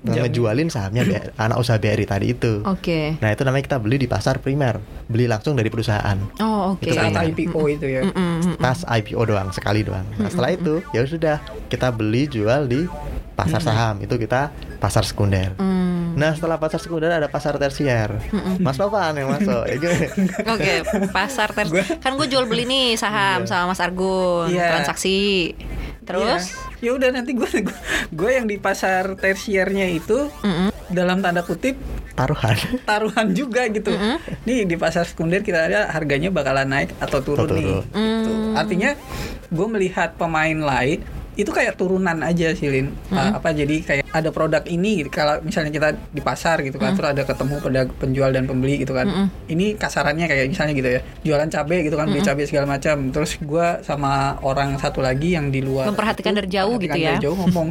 [0.00, 0.16] Jamin.
[0.24, 2.64] ngejualin sahamnya BRI, anak usaha BRI tadi itu.
[2.64, 3.20] Oke.
[3.20, 6.16] Nah, itu namanya kita beli di pasar primer, beli langsung dari perusahaan.
[6.40, 6.88] Oh oke.
[6.88, 7.36] Itu saat primer.
[7.36, 8.00] IPO itu ya.
[8.56, 10.08] Pas IPO doang sekali doang.
[10.16, 11.36] Nah, setelah itu ya sudah
[11.68, 12.88] kita beli jual di
[13.36, 14.00] pasar saham.
[14.00, 15.56] Itu kita pasar sekunder.
[15.56, 16.16] Mm.
[16.16, 18.10] Nah, setelah pasar sekunder ada pasar tersier.
[18.58, 19.64] Mas Novan yang masuk.
[19.64, 19.76] Ya?
[20.56, 20.74] Oke,
[21.08, 21.68] pasar ter
[22.00, 24.80] kan gue jual beli nih saham sama Mas Argun, Iya.
[24.80, 25.52] transaksi.
[26.02, 26.69] Terus, Iya.
[26.80, 27.48] Ya udah nanti gue
[28.10, 30.72] gue yang di pasar tersiernya itu Mm-mm.
[30.88, 31.76] dalam tanda kutip
[32.12, 32.56] taruhan.
[32.84, 33.92] taruhan juga gitu.
[34.44, 37.64] Nih di pasar sekunder kita ada harganya bakalan naik atau turun Atau nih.
[37.64, 37.84] turun.
[37.86, 38.32] Gitu.
[38.52, 38.90] Artinya
[39.48, 41.00] gue melihat pemain lain
[41.40, 42.92] itu kayak turunan aja sih Lin.
[43.08, 45.10] Uh, apa jadi kayak ada produk ini gitu.
[45.10, 48.92] kalau misalnya kita di pasar gitu kan terus ada ketemu pedag- penjual dan pembeli gitu
[48.92, 49.06] kan.
[49.46, 51.00] Ini kasarannya kayak misalnya gitu ya.
[51.22, 52.96] Jualan cabai gitu kan beli cabai segala macam.
[53.10, 57.12] Terus gua sama orang satu lagi yang di luar Memperhatikan itu, dari jauh gitu ya.
[57.12, 57.68] dari jauh ngomong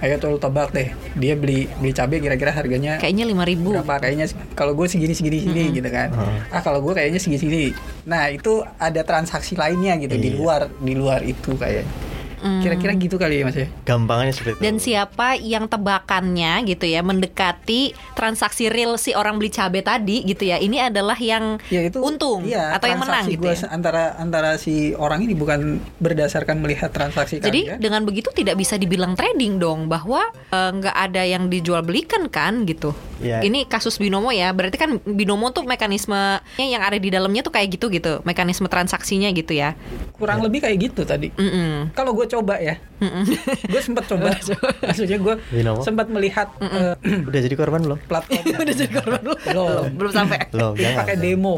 [0.00, 0.88] ayo tuh tebak deh.
[1.14, 5.70] Dia beli beli cabai kira-kira harganya kayaknya 5000 berapa kayaknya kalau gue segini segini segini
[5.72, 6.08] gitu kan
[6.48, 7.68] ah kalau gue kayaknya segini segini
[8.04, 10.36] nah itu ada transaksi lainnya gitu di Iya.
[10.36, 12.13] luar di luar itu kayak Hmm.
[12.62, 14.62] Kira-kira gitu kali ya mas ya Gampangnya seperti itu.
[14.62, 20.44] Dan siapa yang tebakannya gitu ya mendekati transaksi real si orang beli cabai tadi gitu
[20.48, 20.60] ya.
[20.60, 23.56] Ini adalah yang ya itu untung iya, atau yang menang gitu ya.
[23.72, 28.76] antara antara si orang ini bukan berdasarkan melihat transaksi Jadi kalian dengan begitu tidak bisa
[28.76, 32.92] dibilang trading dong bahwa eh, nggak ada yang dijual belikan kan gitu.
[33.24, 33.40] Iya.
[33.40, 34.52] Ini kasus binomo ya.
[34.52, 38.20] Berarti kan binomo tuh mekanismenya yang ada di dalamnya tuh kayak gitu gitu.
[38.26, 39.76] Mekanisme transaksinya gitu ya.
[40.14, 41.90] kurang lebih kayak gitu tadi Mm-mm.
[41.90, 42.74] kalau gue coba ya
[43.72, 44.34] gue sempat coba
[44.82, 45.80] maksudnya gue Binomo?
[45.86, 46.94] sempat melihat eh,
[47.30, 47.98] Udah jadi korban belum?
[48.10, 49.38] platform Udah jadi korban belum?
[49.46, 49.84] Belum.
[49.94, 50.38] Belum sampai.
[50.50, 50.98] Belum, jangan.
[51.04, 51.54] pakai demo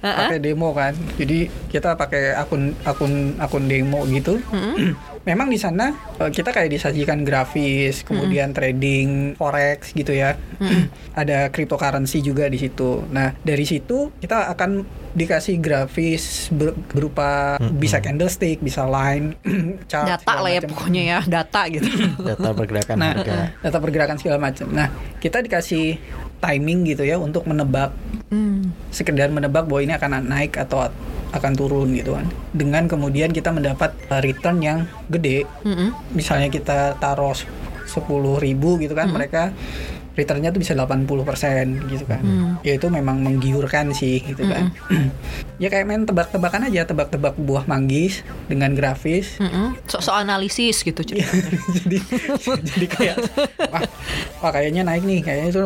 [0.00, 4.40] pakai demo kan jadi kita pakai akun akun akun demo gitu
[5.24, 10.36] memang di sana eh, kita kayak disajikan grafis kemudian trading forex gitu ya
[11.14, 17.98] ada cryptocurrency juga di situ nah dari situ kita akan dikasih grafis ber- berupa bisa
[17.98, 19.38] candlestick bisa line
[19.90, 21.86] chart Data lah ya pokoknya ya, data gitu.
[22.28, 23.54] Data pergerakan Nah, harga.
[23.56, 24.66] data pergerakan segala macam.
[24.68, 26.02] Nah, kita dikasih
[26.36, 27.94] timing gitu ya untuk menebak
[28.26, 28.74] Hmm.
[28.90, 30.90] sekedar menebak bahwa ini akan naik atau
[31.34, 32.30] akan turun gitu kan.
[32.54, 35.42] Dengan kemudian kita mendapat uh, return yang gede.
[35.66, 35.90] Mm-mm.
[36.14, 38.00] Misalnya kita taruh 10.000
[38.40, 39.50] ribu gitu kan, mereka
[40.14, 42.22] returnnya tuh bisa 80% gitu kan.
[42.62, 44.70] Ya itu memang menggiurkan sih gitu kan.
[45.62, 49.42] ya kayak main tebak-tebakan aja, tebak-tebak buah manggis dengan grafis.
[49.42, 49.74] Mm-mm.
[49.90, 51.28] So-so analisis gitu Iya,
[51.82, 51.98] jadi
[52.62, 53.16] jadi kayak
[53.74, 53.82] wah,
[54.40, 55.62] wah kayaknya naik nih kayaknya itu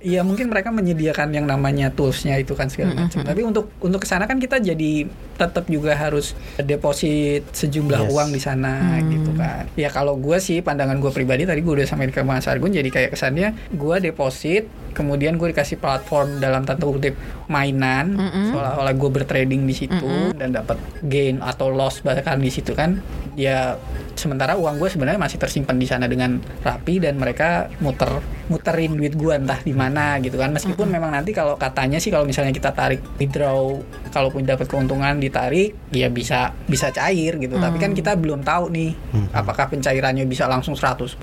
[0.00, 3.20] Iya mungkin mereka menyediakan yang namanya toolsnya itu kan segala macam.
[3.20, 5.04] Tapi untuk untuk ke sana kan kita jadi
[5.36, 8.12] tetap juga harus deposit sejumlah Yes.
[8.12, 9.68] uang di sana gitu kan.
[9.76, 12.88] Ya kalau gue sih pandangan gue pribadi tadi gue udah sampai ke Mas Argun jadi
[12.88, 17.14] kayak kesannya gue deposit kemudian gue dikasih platform dalam tanda kutip
[17.46, 18.16] mainan
[18.50, 22.98] seolah-olah gue bertrading di situ dan dapat gain atau loss bahkan di situ kan
[23.40, 23.80] ya
[24.12, 28.20] sementara uang gue sebenarnya masih tersimpan di sana dengan rapi dan mereka muter
[28.52, 30.52] muterin duit gue entah di mana gitu kan.
[30.52, 33.80] Meskipun memang nanti kalau katanya sih kalau misalnya kita tarik withdraw
[34.12, 37.56] kalaupun dapat keuntungan ditarik ya bisa bisa cair gitu.
[37.56, 38.92] Tapi kan kita belum tahu nih
[39.32, 41.16] apakah pencairannya bisa langsung 100%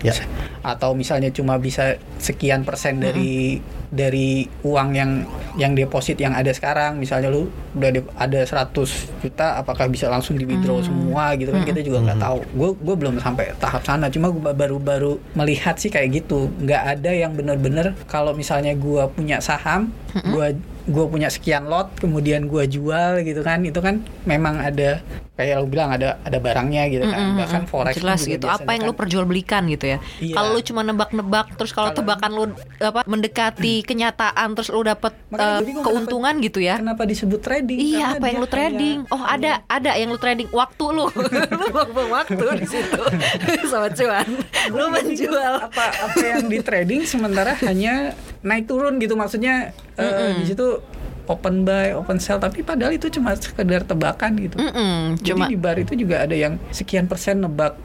[0.00, 0.16] Ya.
[0.64, 5.26] atau misalnya cuma bisa sekian persen dari dari uang yang
[5.58, 8.70] yang deposit yang ada sekarang misalnya lu udah de- ada 100
[9.18, 11.66] juta apakah bisa langsung di withdraw semua gitu kan?
[11.66, 12.38] Kita juga nggak tahu.
[12.54, 14.06] Gue gue belum sampai tahap sana.
[14.06, 16.50] Cuma gue baru-baru melihat sih kayak gitu.
[16.62, 20.46] Nggak ada yang bener-bener kalau misalnya gue punya saham gue
[20.90, 24.98] gue punya sekian lot kemudian gue jual gitu kan itu kan memang ada
[25.34, 27.72] kayak lu bilang ada ada barangnya gitu kan Mm-mm, bahkan mm-mm.
[27.72, 30.34] forex jelas gitu apa yang lu kan- perjualbelikan gitu ya Iya.
[30.34, 32.44] kalau lu cuma nebak-nebak terus kalau tebakan lu
[32.76, 37.96] apa mendekati kenyataan terus lu dapet Makanya gua keuntungan gitu ya kenapa disebut trading Iya,
[38.04, 38.96] Karena apa yang lu trading?
[39.00, 41.06] kayak- Oh, ada, ada yang lu trading waktu lu.
[41.70, 43.00] lu buang waktu di situ.
[43.70, 44.26] Sobat cuan.
[44.68, 45.54] Lu menjual.
[45.62, 50.80] apa apa yang di trading sementara hanya naik turun gitu maksudnya eh, di situ
[51.28, 54.58] open buy open sell tapi padahal itu cuma sekedar tebakan gitu.
[54.58, 57.78] Mm-mm, jadi cuma di bar itu juga ada yang sekian persen nebak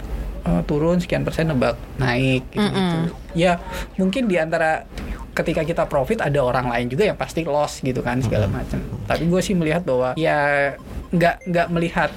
[0.47, 2.97] eh, turun sekian persen nebak naik gitu, gitu
[3.35, 3.59] ya
[3.99, 4.87] mungkin di antara
[5.35, 8.79] ketika kita profit ada orang lain juga yang pasti loss gitu kan segala macam.
[9.03, 10.71] Tapi gue sih melihat bahwa ya
[11.11, 12.09] nggak nggak melihat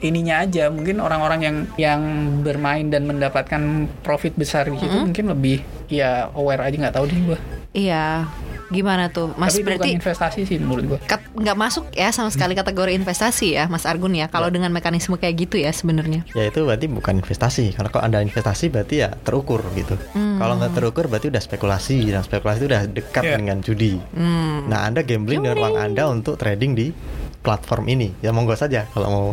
[0.00, 0.72] ininya aja.
[0.72, 2.00] Mungkin orang-orang yang yang
[2.40, 5.60] bermain dan mendapatkan profit besar di situ mungkin lebih
[5.92, 7.38] ya aware aja nggak tahu deh gue
[7.72, 8.30] iya.
[8.68, 9.52] Gimana tuh, Mas?
[9.52, 13.52] tapi bukan Berarti investasi sih menurut gue kat- nggak masuk ya sama sekali kategori investasi
[13.52, 14.26] ya, Mas Argun ya.
[14.26, 16.24] Kalau dengan mekanisme kayak gitu ya sebenarnya.
[16.32, 17.76] Ya itu berarti bukan investasi.
[17.76, 20.00] Kalau kalau anda investasi berarti ya terukur gitu.
[20.14, 22.00] Kalau nggak terukur berarti udah spekulasi.
[22.06, 23.36] Dan spekulasi itu udah dekat Iya.
[23.36, 24.00] dengan judi.
[24.16, 24.64] Hmm.
[24.66, 26.96] Nah anda gambling dengan uang anda untuk trading di
[27.38, 28.08] platform ini.
[28.20, 29.26] Ya monggo saja kalau mau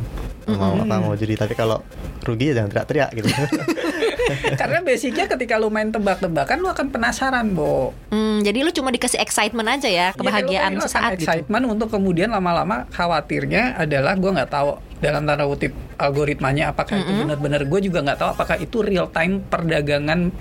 [0.49, 1.39] mau apa mau judi.
[1.39, 1.79] Tapi kalau
[2.21, 3.29] rugi ya jangan teriak-teriak gitu.
[4.61, 9.17] karena basicnya ketika lu main tebak-tebakan lu akan penasaran bo Hmm, jadi lu cuma dikasih
[9.17, 11.23] excitement aja ya, kebahagiaan Ya, kalau sesaat akan gitu.
[11.25, 17.11] excitement untuk kemudian lama-lama khawatirnya adalah gue nggak tahu dalam tanda kutip algoritmanya apakah itu
[17.13, 20.31] benar-benar gue juga nggak tahu apakah itu real time perdagangan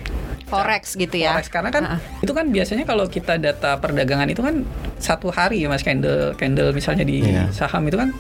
[0.44, 1.30] Forex gitu ya.
[1.30, 1.98] forex karena kan Ha-ha.
[2.18, 4.64] itu kan biasanya kalau kita data perdagangan itu kan
[4.96, 7.52] satu hari ya mas candle candle misalnya di Iya.
[7.52, 8.10] saham itu kan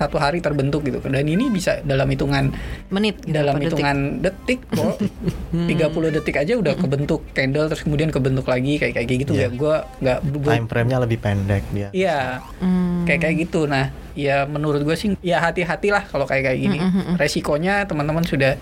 [0.00, 2.48] satu hari terbentuk gitu dan ini bisa dalam hitungan
[2.88, 3.68] Menit gitu, dalam detik?
[3.68, 4.96] hitungan detik kok
[5.68, 9.42] 30 detik aja udah kebentuk candle terus kemudian kebentuk lagi kayak kayak gitu Iya.
[9.42, 11.88] ya gue nggak gua- Time frame-nya lebih pendek dia.
[11.90, 13.04] Iya, Hmm.
[13.04, 13.60] kayak kayak gitu.
[13.64, 16.78] Nah, ya menurut gue sih, ya hati-hatilah kalau kayak kayak gini.
[17.14, 18.56] Resikonya teman-teman sudah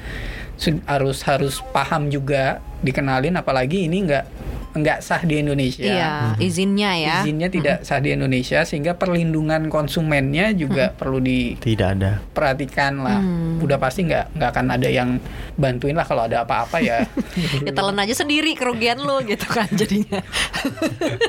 [0.54, 3.34] sud- harus harus paham juga, dikenalin.
[3.34, 4.24] Apalagi ini nggak
[4.80, 5.84] nggak sah di Indonesia.
[5.84, 7.16] Iya, izinnya ya.
[7.22, 12.22] Izinnya tidak sah di Indonesia, sehingga perlindungan konsumennya juga perlu Tidak ada.
[12.22, 13.18] diperhatikan lah.
[13.18, 13.58] Hmm.
[13.58, 15.18] Udah pasti nggak nggak akan ada yang
[15.58, 17.02] bantuin lah kalau ada apa-apa ya.
[17.66, 20.22] Ya telan aja sendiri kerugian lu gitu kan jadinya.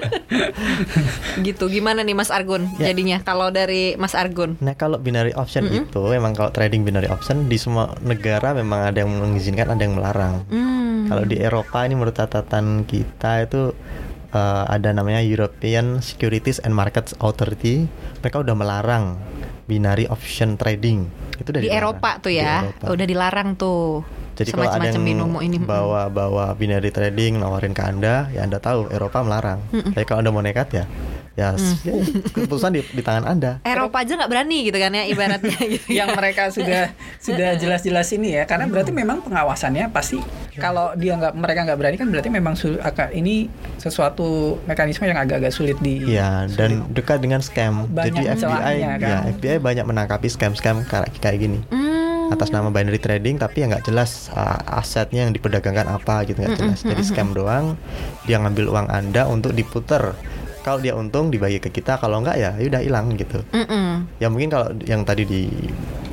[1.48, 1.66] gitu.
[1.70, 2.94] Gimana nih Mas Argun Ya.
[2.94, 4.56] jadinya kalau dari Mas Argun?
[4.62, 9.02] Nah kalau binary option itu memang kalau trading binary option di semua negara memang ada
[9.04, 10.46] yang mengizinkan ada yang melarang.
[10.48, 11.08] Hmm.
[11.10, 13.76] Kalau di Eropa ini menurut catatan kita itu
[14.34, 17.88] eh, ada namanya European Securities and Markets Authority.
[18.24, 19.20] Mereka udah melarang
[19.70, 21.06] binary option trading.
[21.38, 21.82] Itu udah Di dilarang.
[21.94, 22.66] Eropa tuh Di ya.
[22.66, 22.86] Eropa.
[22.90, 24.02] Udah dilarang tuh.
[24.40, 25.04] Jadi kalau ada yang
[25.44, 25.60] ini.
[25.60, 29.60] bawa-bawa binary trading nawarin ke anda, ya anda tahu Eropa melarang.
[29.68, 30.88] Tapi kalau anda mau nekat ya,
[31.40, 31.56] ya,
[31.88, 31.94] ya
[32.30, 33.64] keputusan di, di tangan anda.
[33.64, 35.88] Eropa aja nggak berani gitu kan ya ibaratnya gitu.
[35.90, 40.20] yang mereka sudah sudah jelas-jelas ini ya karena berarti memang pengawasannya pasti
[40.54, 43.48] kalau dia nggak mereka nggak berani kan berarti memang sul- aka- ini
[43.80, 44.28] sesuatu
[44.66, 47.88] mekanisme yang agak-agak sulit di Iya, dan dekat dengan scam.
[47.88, 49.08] Banyak Jadi FBI, celahnya, kan?
[49.08, 51.60] ya FBI banyak menangkapi scam-scam kayak kayak gini.
[51.68, 52.28] Hmm.
[52.30, 56.58] Atas nama binary trading, tapi ya nggak jelas uh, asetnya yang diperdagangkan apa gitu nggak
[56.58, 56.80] jelas.
[56.82, 57.74] Jadi scam doang.
[58.26, 60.14] Dia ngambil uang anda untuk diputer.
[60.60, 63.40] Kalau dia untung dibagi ke kita, kalau nggak ya udah hilang gitu.
[63.50, 64.08] Mm-mm.
[64.18, 65.48] Ya mungkin kalau yang tadi di,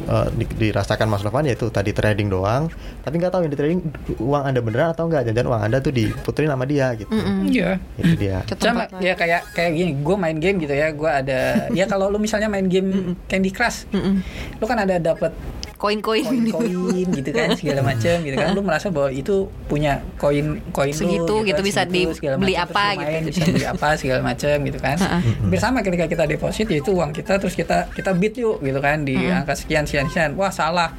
[0.07, 2.71] uh, di- dirasakan Mas Novan yaitu tadi trading doang,
[3.03, 3.81] tapi nggak tahu yang di trading
[4.17, 5.27] uang anda beneran atau nggak.
[5.27, 7.11] Jangan uang anda tuh diputerin sama dia gitu.
[7.45, 7.83] Iya.
[7.97, 8.39] Itu dia.
[8.43, 9.03] Ke sama tempat lain.
[9.03, 11.41] ya kayak kayak gini gue main game gitu ya gue ada
[11.79, 14.23] ya kalau lu misalnya main game Candy Crush Mm-mm.
[14.57, 15.35] lu kan ada dapat
[15.77, 16.25] Koin-koin.
[16.25, 21.01] koin-koin gitu kan segala macam gitu kan lu merasa bahwa itu punya koin koin lu
[21.05, 23.05] Segitu gitu, bisa segitu, dibeli macam, apa gitu.
[23.05, 24.97] main, bisa beli apa segala macam gitu kan
[25.45, 29.05] hampir sama ketika kita deposit yaitu uang kita terus kita kita bid yuk gitu kan
[29.05, 30.97] di angka sekian sekian sekian wah salah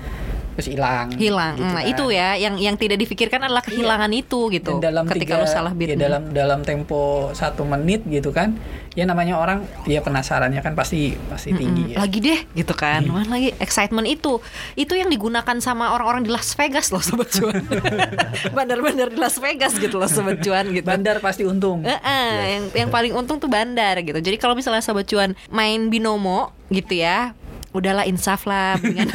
[0.58, 1.54] terus hilang hilang.
[1.54, 1.92] gitu nah, kan.
[1.94, 4.82] itu ya yang yang tidak difikirkan adalah kehilangan itu gitu.
[4.82, 5.94] Dan dalam Ketika tiga, lu salah bid.
[5.94, 8.58] ya dalam dalam tempo satu menit gitu kan
[8.98, 12.02] ya namanya orang ya penasarannya kan pasti pasti tinggi ya.
[12.02, 13.06] lagi deh gitu kan.
[13.06, 13.54] Mana lagi?
[13.62, 14.42] Excitement itu.
[14.74, 17.62] Itu yang digunakan sama orang-orang di Las Vegas loh sobat cuan
[18.58, 20.82] bandar-bandar di Las Vegas gitu loh sobat cuan gitu.
[20.82, 21.86] Bandar pasti untung.
[21.86, 24.18] Eh, eh, yang yang paling untung tuh bandar gitu.
[24.18, 27.38] Jadi kalau misalnya sobat cuan main binomo gitu ya,
[27.78, 29.14] udahlah insaf lah mendingan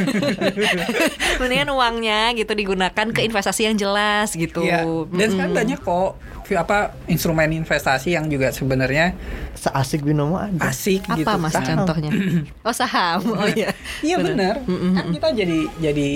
[1.42, 4.62] mendingan uangnya gitu digunakan ke investasi yang jelas gitu.
[4.62, 4.86] Iya.
[5.10, 6.14] Dan sekarang banyak kok
[6.52, 9.14] apa instrumen investasi yang juga sebenarnya
[9.52, 10.58] Seasik binomo ada.
[10.66, 11.34] asik Apa gitu.
[11.38, 11.66] mas Saham.
[11.78, 12.10] contohnya?
[12.62, 13.20] Oh saham.
[13.28, 13.70] Oh iya.
[14.00, 14.62] Iya benar.
[14.66, 16.08] Kan kita jadi jadi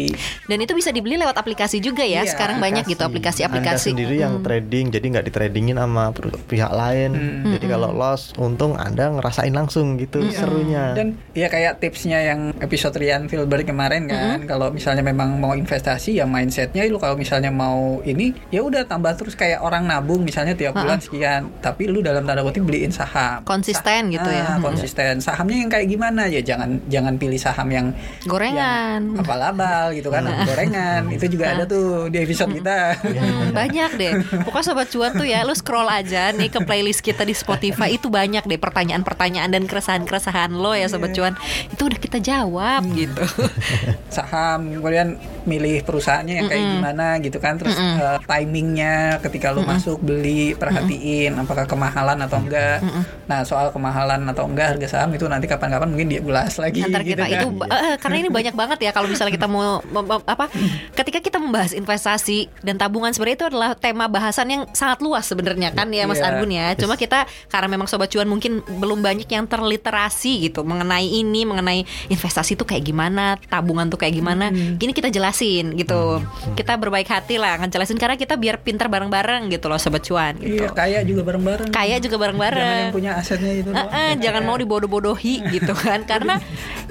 [0.45, 2.23] Dan itu bisa dibeli lewat aplikasi juga ya.
[2.23, 3.87] Iya, Sekarang banyak gitu Anda aplikasi-aplikasi.
[3.89, 6.11] sendiri yang trading, jadi nggak ditradingin sama
[6.47, 7.11] pihak lain.
[7.49, 10.95] Jadi kalau loss, untung Anda ngerasain langsung gitu serunya.
[10.95, 16.15] dan ya kayak tipsnya yang episode Rian Filbert kemarin kan kalau misalnya memang mau investasi
[16.15, 20.55] ya mindsetnya lu kalau misalnya mau ini ya udah tambah terus kayak orang nabung misalnya
[20.57, 23.43] tiap bulan sekian tapi lu dalam tanda kutip beliin saham.
[23.43, 24.57] Konsisten gitu ya.
[24.57, 25.19] Ah, konsisten.
[25.21, 26.29] Sahamnya yang kayak gimana?
[26.29, 27.87] Ya jangan jangan pilih saham yang
[28.27, 29.17] Gorengan.
[29.17, 31.09] yang abal-abal gitu kan gorengan.
[31.11, 32.99] Itu juga ada tuh di episode kita.
[33.01, 34.13] Hmm, banyak deh.
[34.45, 37.95] Pokoknya sobat cuan tuh ya, lu scroll aja nih ke playlist kita di Spotify.
[37.95, 41.35] Itu banyak deh pertanyaan-pertanyaan dan keresahan-keresahan lo ya sobat cuan.
[41.71, 43.23] Itu udah kita jawab gitu.
[44.17, 47.59] saham kemudian milih perusahaannya yang kayak gimana gitu kan.
[47.59, 52.79] Terus eh, timingnya ketika lu masuk beli perhatiin apakah kemahalan atau enggak
[53.27, 57.03] nah soal kemahalan atau enggak harga saham itu nanti kapan-kapan mungkin dia ulas lagi Antar
[57.03, 57.41] gitu kita kan.
[57.43, 59.81] itu eh, karena ini banyak banget ya kalau misalnya kita mau
[60.27, 60.47] apa
[60.95, 65.73] ketika kita membahas investasi dan tabungan sebenarnya itu adalah tema bahasan yang sangat luas sebenarnya
[65.75, 66.29] kan ya Mas Iya.
[66.33, 66.67] Argun ya.
[66.75, 71.87] Cuma kita karena memang sobat cuan mungkin belum banyak yang terliterasi gitu mengenai ini, mengenai
[72.11, 74.51] investasi itu kayak gimana, tabungan tuh kayak gimana.
[74.53, 76.21] Gini kita jelasin gitu.
[76.59, 80.35] Kita berbaik hati lah akan jelasin karena kita biar pintar bareng-bareng gitu loh sobat cuan
[80.37, 80.57] gitu.
[80.59, 82.77] iya kaya juga bareng-bareng Kaya juga jangan bareng-bareng.
[82.79, 83.89] yang punya asetnya itu doang.
[83.89, 86.37] eh, jangan mau dibodoh-bodohi gitu kan karena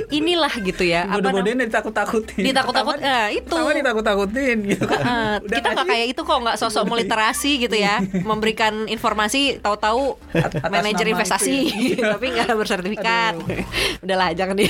[0.08, 3.48] inilah gitu ya apa bodoh-bodohin ditakut-takutin Ditakut-takut, eh, itu.
[3.48, 5.02] pertama ditakut-takutin gitu kan
[5.38, 10.18] Udah kita nggak kayak itu kok nggak sosok meliterasi gitu ya memberikan informasi tahu-tahu
[10.66, 11.58] manajer investasi
[11.94, 12.10] ya.
[12.14, 13.34] tapi nggak bersertifikat
[14.02, 14.66] udahlah jangan di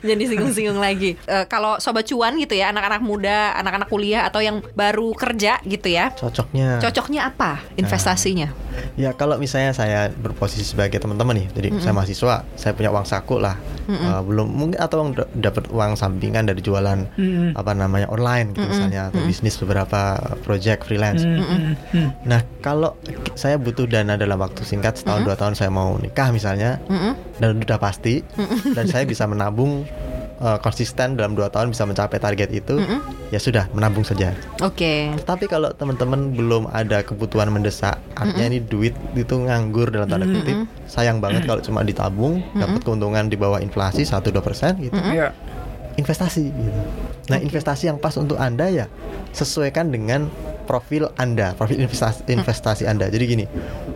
[0.00, 4.58] jangan disinggung-singgung lagi Eh, kalau sobat cuan gitu ya anak-anak muda anak-anak kuliah atau yang
[4.72, 6.78] baru kerja gitu ya Cocoknya.
[6.78, 8.48] cocoknya apa investasinya?
[8.94, 13.36] Ya kalau misalnya saya berposisi sebagai teman-teman nih, jadi saya mahasiswa, saya punya uang saku
[13.36, 17.58] lah, Eh, belum mungkin atau uang- dapat uang sampingan dari jualan Mm-mm.
[17.58, 21.26] apa namanya online gitu misalnya atau bisnis beberapa project freelance.
[21.26, 21.74] Mm.
[22.22, 22.94] Nah kalau
[23.34, 27.42] saya butuh dana dalam waktu singkat setahun dua tahun saya mau nikah misalnya Mm-mm.
[27.42, 28.22] dan udah pasti
[28.70, 29.82] dan saya bisa menabung
[30.42, 32.82] eh, konsisten dalam dua tahun bisa mencapai target itu
[33.30, 34.34] ya sudah menabung saja.
[34.60, 40.26] oke Tapi kalau teman-teman belum ada kebutuhan mendesak, artinya ini duit itu nganggur dalam tanda
[40.26, 44.98] kutip, sayang banget kalau cuma ditabung, dapat keuntungan di bawah inflasi 1-2% gitu.
[44.98, 45.30] Iya.
[45.96, 46.80] Investasi gitu.
[47.28, 48.86] Nah, investasi yang pas untuk Anda ya
[49.32, 50.28] sesuaikan dengan
[50.62, 53.08] profil Anda, profil investasi investasi Anda.
[53.08, 53.44] Jadi gini,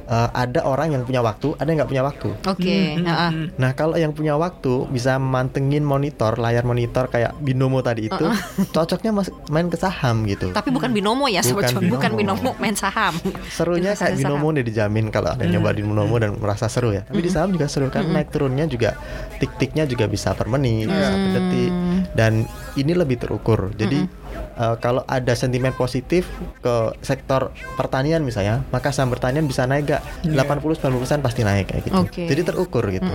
[0.04, 2.28] eh, ada orang yang punya waktu, ada yang nggak punya waktu.
[2.36, 3.30] oke heeh.
[3.54, 8.26] Nah, kalau yang punya waktu bisa mantengin monitor, layar monitor kayak binomo tadi itu,
[8.66, 10.50] cocoknya mas- main ke saham gitu.
[10.50, 12.42] tapi bukan binomo ya Bukan cuan bukan binomo.
[12.42, 13.14] binomo main saham
[13.48, 14.56] serunya kayak binomo saham.
[14.56, 17.04] nih dijamin kalau ada yang nyoba di binomo dan merasa seru ya.
[17.04, 18.98] Tapi di saham juga seru kan naik turunnya juga
[19.38, 21.72] tik-tiknya juga bisa per menit, bisa per detik
[22.12, 22.32] dan
[22.74, 23.70] ini lebih terukur.
[23.72, 24.25] Jadi
[24.56, 26.26] eh, kalau ada sentimen positif
[26.64, 31.96] ke sektor pertanian misalnya, maka saham pertanian bisa naik gak 80-90% pasti naik kayak gitu.
[32.00, 32.24] Oke.
[32.26, 33.06] Jadi terukur gitu.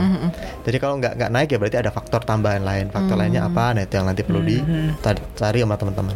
[0.61, 2.87] Jadi kalau nggak nggak naik ya berarti ada faktor tambahan lain.
[2.93, 3.73] Faktor lainnya apa?
[3.75, 6.15] Nah itu yang nanti perlu dicari sama teman-teman.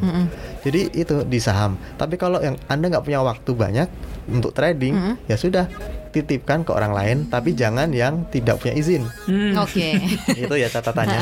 [0.66, 1.78] Jadi itu di saham.
[1.98, 3.88] Tapi kalau yang anda nggak punya waktu banyak
[4.26, 5.70] untuk trading, ya sudah
[6.15, 7.17] titipkan ke orang lain.
[7.28, 9.04] Tapi jangan yang tidak punya izin.
[9.56, 9.88] oke
[10.43, 11.19] itu ya catatannya.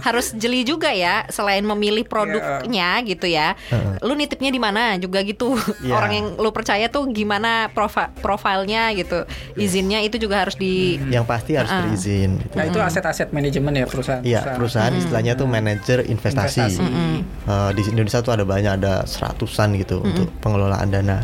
[0.00, 3.56] Harus jeli juga ya selain memilih produknya gitu ya
[3.98, 5.94] lu nitipnya di mana juga gitu Iya.
[5.94, 9.22] orang yang lu percaya tuh gimana profi- profilnya gitu
[9.54, 11.80] izinnya itu juga harus di Yang pasti harus Ah.
[11.80, 12.36] berizin.
[12.38, 12.54] gitu.
[12.54, 14.20] Nah itu aset-aset manajemen ya perusahaan.
[14.20, 16.60] Iya, perusahaan istilahnya tuh manajer investasi.
[16.60, 17.46] Investasi.
[17.46, 21.22] Eh, di Indonesia tuh ada banyak, ada seratusan gitu untuk pengelolaan dana.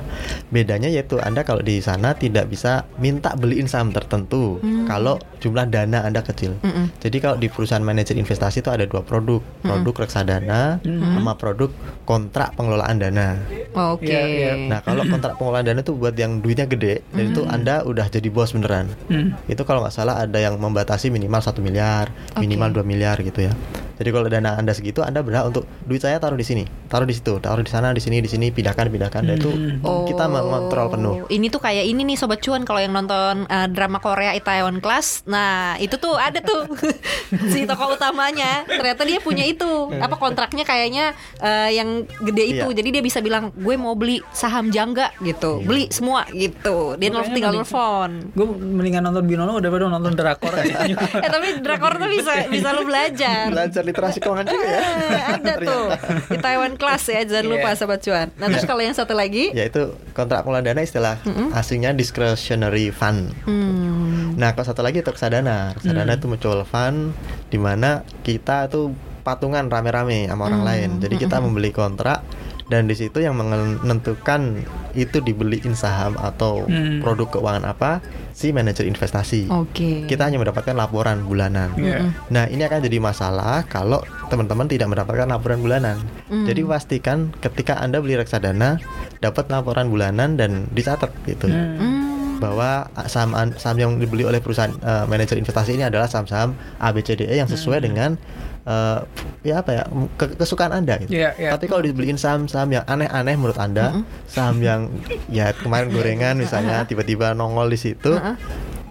[0.48, 6.07] Bedanya yaitu Anda kalau di sana tidak bisa minta beliin saham tertentu kalau jumlah dana
[6.07, 6.57] Anda kecil.
[7.00, 11.70] Jadi kalau di perusahaan manajer investasi itu ada dua produk, produk reksadana sama produk
[12.04, 13.40] kontrak pengelolaan dana.
[13.74, 14.52] oke Iya, iya.
[14.68, 18.28] Nah, kalau kontrak pengelolaan dana itu buat yang duitnya gede dan itu Anda udah jadi
[18.28, 18.92] bos beneran.
[19.09, 19.35] Hmm.
[19.50, 23.52] Itu kalau nggak salah ada yang membatasi minimal satu miliar, minimal 2 miliar gitu ya.
[23.94, 27.14] Jadi kalau dana anda segitu, anda berhak untuk duit saya taruh di sini, taruh di
[27.14, 29.22] situ, taruh di sana, di sini, di sini, pindahkan, pindahkan.
[29.22, 29.50] Dan itu
[29.83, 31.14] kita mengontrol penuh.
[31.24, 34.83] Oh, Ini tuh kayak ini nih sobat cuan kalau yang nonton uh, drama Korea Itaewon
[34.83, 35.22] Class.
[35.30, 36.66] Nah, itu tuh ada tuh
[37.52, 38.66] si tokoh utamanya.
[38.66, 39.94] Ternyata dia punya itu.
[39.94, 42.66] Apa kontraknya kayaknya uh, yang gede itu.
[42.66, 42.76] Iya.
[42.83, 45.62] Jadi dia bisa bilang, "Gue mau beli saham Jangga" gitu.
[45.62, 45.66] Iya.
[45.70, 46.98] Beli semua gitu.
[46.98, 48.11] Dia nelfon tinggal nelfon.
[48.35, 50.96] Gue mendingan nonton Binono daripada nonton drakor kayaknya.
[51.24, 53.52] eh tapi drakor tuh bisa bisa lu belajar.
[53.52, 54.81] Belajar literasi keuangan juga ya.
[54.81, 55.85] Eh, ada tuh
[56.27, 57.77] di Taiwan Class ya jangan lupa Iya.
[57.77, 58.29] sobat cuan.
[58.35, 61.20] Nah terus kalau yang satu lagi, Yaitu kontrak pengelolaan dana istilah
[61.53, 63.31] aslinya discretionary fund.
[63.44, 65.72] hmm, Nah, kalau satu lagi itu reksadana.
[65.72, 67.14] Reksadana itu mutual fund
[67.47, 70.91] di mana kita tuh patungan rame-rame sama orang lain.
[70.99, 72.24] Jadi kita membeli kontrak
[72.66, 77.02] dan di situ yang menentukan itu dibeliin saham atau Hmm.
[77.02, 77.98] produk keuangan apa
[78.30, 79.46] si manajer investasi.
[79.46, 80.06] oke.
[80.06, 81.74] Kita hanya mendapatkan laporan bulanan.
[81.74, 82.10] Iya.
[82.28, 85.96] Nah, ini akan jadi masalah kalau teman-teman tidak mendapatkan laporan bulanan.
[86.26, 86.42] Hmm.
[86.44, 88.80] Jadi pastikan ketika Anda beli reksadana
[89.18, 92.13] dapat laporan bulanan dan dicatat gitu Hmm.
[92.45, 92.70] Hmm, bahwa
[93.07, 97.80] saham saham yang dibeli oleh perusahaan eh, manajer investasi ini adalah saham-saham ABCDE yang sesuai
[97.80, 98.20] dengan
[98.62, 98.99] eh,
[99.42, 99.82] ya apa ya
[100.14, 101.12] ke- kesukaan anda gitu.
[101.12, 101.51] Iya, iya.
[101.51, 104.92] Tapi kalau dibeliin saham-saham yang aneh-aneh menurut anda, saham yang
[105.26, 108.16] ya kemarin gorengan misalnya tiba-tiba nongol di situ,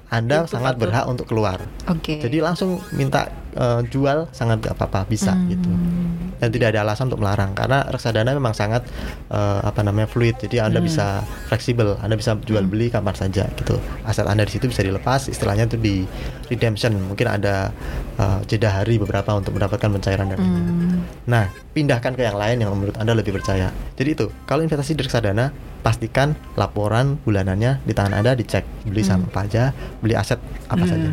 [0.08, 0.89] anda Itu sangat patut.
[0.89, 1.58] berhak untuk keluar.
[1.88, 2.18] Oke.
[2.18, 5.70] Jadi langsung minta eh, jual sangat gak apa-apa bisa gitu.
[6.43, 8.84] Dan tidak ada alasan untuk melarang karena reksadana memang sangat
[9.32, 10.36] eh, apa namanya fluid.
[10.41, 13.80] Jadi Anda bisa fleksibel, Anda bisa jual beli kapan saja gitu.
[14.04, 16.04] Aset Anda di situ bisa dilepas, istilahnya itu di
[16.51, 16.97] redemption.
[16.99, 17.72] Mungkin ada
[18.20, 20.47] eh, jeda hari beberapa untuk mendapatkan pencairan dana.
[21.24, 23.72] Nah, pindahkan ke yang lain yang menurut Anda lebih percaya.
[23.95, 29.28] Jadi itu, kalau investasi di reksadana pastikan laporan bulanannya di tangan Anda dicek beli saham
[29.28, 29.64] apa aja,
[29.99, 30.39] beli aset
[30.72, 31.12] apa saja.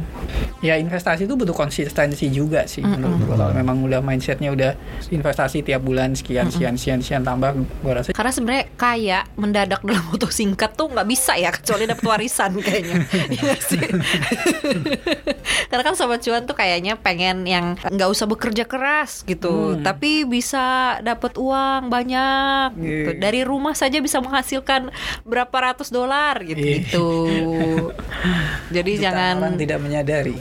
[0.62, 3.34] Ya investasi itu butuh konsistensi juga sih menurut gua.
[3.36, 4.72] Kalau memang udah mindsetnya udah
[5.06, 7.52] investasi tiap bulan sekian sekian sekian sekian tambah,
[7.82, 12.04] gua rasa Karena sebenarnya kaya mendadak dalam waktu singkat tuh nggak bisa ya kecuali dapat
[12.04, 12.96] warisan kayaknya.
[13.30, 13.78] Iya sih?
[15.70, 19.82] Karena kan sobat cuan tuh kayaknya pengen yang nggak usah bekerja keras gitu, Hmm.
[19.82, 23.10] tapi bisa dapat uang banyak gitu.
[23.12, 23.20] Iya.
[23.20, 24.90] Dari rumah saja bisa menghasilkan
[25.22, 26.60] berapa ratus dolar gitu.
[26.60, 26.76] Iya.
[26.84, 27.08] gitu.
[28.76, 30.36] Jadi jutaan jangan orang tidak menyadari.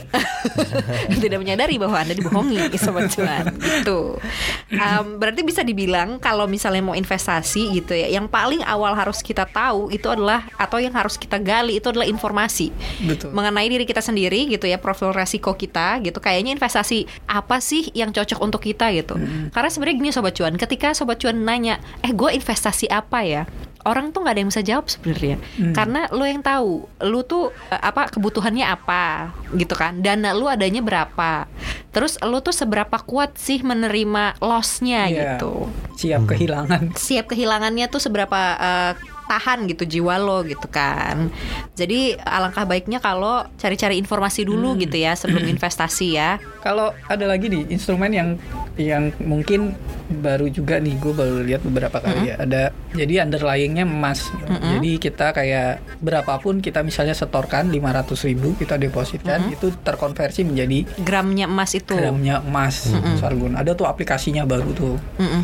[1.18, 4.20] tidak menyadari bahwa anda dibohongi sobat cuan gitu.
[4.68, 9.48] Em, berarti bisa dibilang kalau misalnya mau investasi gitu ya, yang paling awal harus kita
[9.48, 12.68] tahu itu adalah atau yang harus kita gali itu adalah informasi
[13.08, 13.32] Betul.
[13.32, 16.20] mengenai diri kita sendiri gitu ya, profil resiko kita gitu.
[16.20, 19.16] Kayaknya investasi apa sih yang cocok untuk kita gitu.
[19.50, 23.42] Karena sebenarnya gini sobat cuan, ketika sobat cuan nanya, eh gue investasi apa ya?
[23.80, 25.40] Orang tuh nggak ada yang bisa jawab sebenarnya,
[25.72, 29.98] karena lo yang tahu, lu tuh eh, apa kebutuhannya apa, gitu kan?
[29.98, 31.48] Dana lu adanya berapa?
[31.88, 35.16] Terus lu tuh seberapa kuat sih menerima lossnya Iya.
[35.40, 35.66] gitu?
[35.96, 36.92] Siap kehilangan.
[36.94, 38.92] siap kehilangannya tuh seberapa eh,
[39.30, 41.30] tahan gitu jiwa lo gitu kan.
[41.78, 46.42] Jadi alangkah baiknya kalau cari-cari informasi dulu gitu ya sebelum investasi ya.
[46.60, 48.28] Kalau ada lagi nih instrumen yang
[48.74, 49.76] yang mungkin
[50.10, 55.30] baru juga nih gue baru lihat beberapa kali ya ada jadi underlyingnya emas jadi kita
[55.30, 61.94] kayak berapapun kita misalnya setorkan 500 ribu kita depositkan itu terkonversi menjadi Gramnya emas itu.
[61.94, 62.90] gramnya emas
[63.22, 65.42] Sargun ada tuh aplikasinya baru tuh Mm-mm.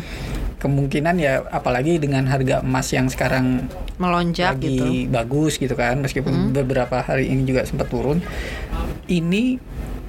[0.57, 3.69] Kemungkinan ya apalagi dengan harga emas yang sekarang
[4.01, 5.13] Melonjak lagi gitu.
[5.13, 8.21] bagus gitu kan meskipun beberapa hari ini juga sempat turun.
[9.05, 9.57] Ini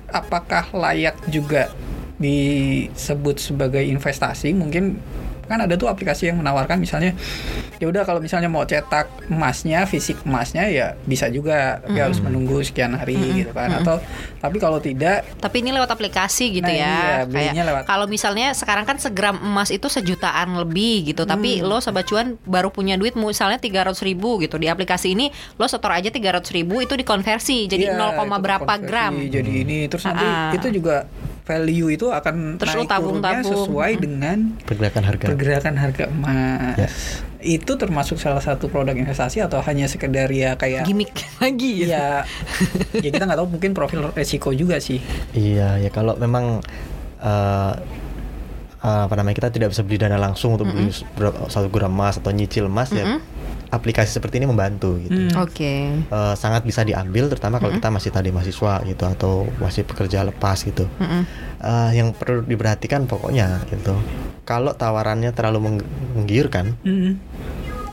[0.09, 1.72] apakah layak juga
[2.18, 4.57] disebut sebagai investasi?
[4.57, 4.99] Mungkin
[5.49, 7.16] kan ada tuh aplikasi yang menawarkan misalnya
[7.76, 12.61] ya udah kalau misalnya mau cetak emasnya fisik emasnya ya bisa juga tapi harus menunggu
[12.61, 13.96] sekian hari gitu kan atau
[14.38, 16.94] tapi kalau tidak Tapi ini lewat aplikasi gitu Nah, ya.
[17.24, 21.24] iya, Kayak lewat- kalau misalnya sekarang kan segram emas itu sejutaan lebih gitu.
[21.24, 21.32] Hmm.
[21.32, 25.64] Tapi lo sobat cuan baru punya duit misalnya 300 ribu gitu di aplikasi ini lo
[25.64, 29.14] setor aja 300 ribu itu dikonversi jadi 0, itu berapa gram.
[29.16, 30.53] Jadi ini terus nanti Ah.
[30.53, 31.09] itu juga
[31.49, 33.49] value itu akan Terus naik turunnya tabung-tabung.
[33.49, 35.24] sesuai dengan Pergerakan harga.
[35.26, 36.76] pergerakan harga emas.
[36.76, 36.88] Ya.
[37.40, 41.88] Itu termasuk salah satu produk investasi atau hanya sekedar ya kayak Gimik lagi ya.
[41.88, 42.07] ya
[42.92, 45.01] ya kita nggak tahu mungkin profil resiko juga sih.
[45.32, 46.61] Iya, ya kalau memang
[47.18, 47.72] eh,
[48.78, 52.16] eh, apa namanya kita tidak bisa beli dana langsung untuk beli berapa- satu gram emas
[52.16, 53.16] atau nyicil emas ya
[53.68, 55.28] aplikasi seperti ini membantu gitu.
[55.28, 55.44] Hmm.
[55.44, 55.74] Oke.
[56.00, 60.64] Eh, sangat bisa diambil terutama kalau kita masih tadi mahasiswa gitu atau masih pekerja lepas
[60.64, 60.88] gitu.
[60.98, 61.22] Mm-mm.
[61.60, 63.92] Eh, yang perlu diperhatikan pokoknya gitu.
[64.48, 67.20] Kalau tawarannya terlalu meng- menggiurkan, Mm-mm.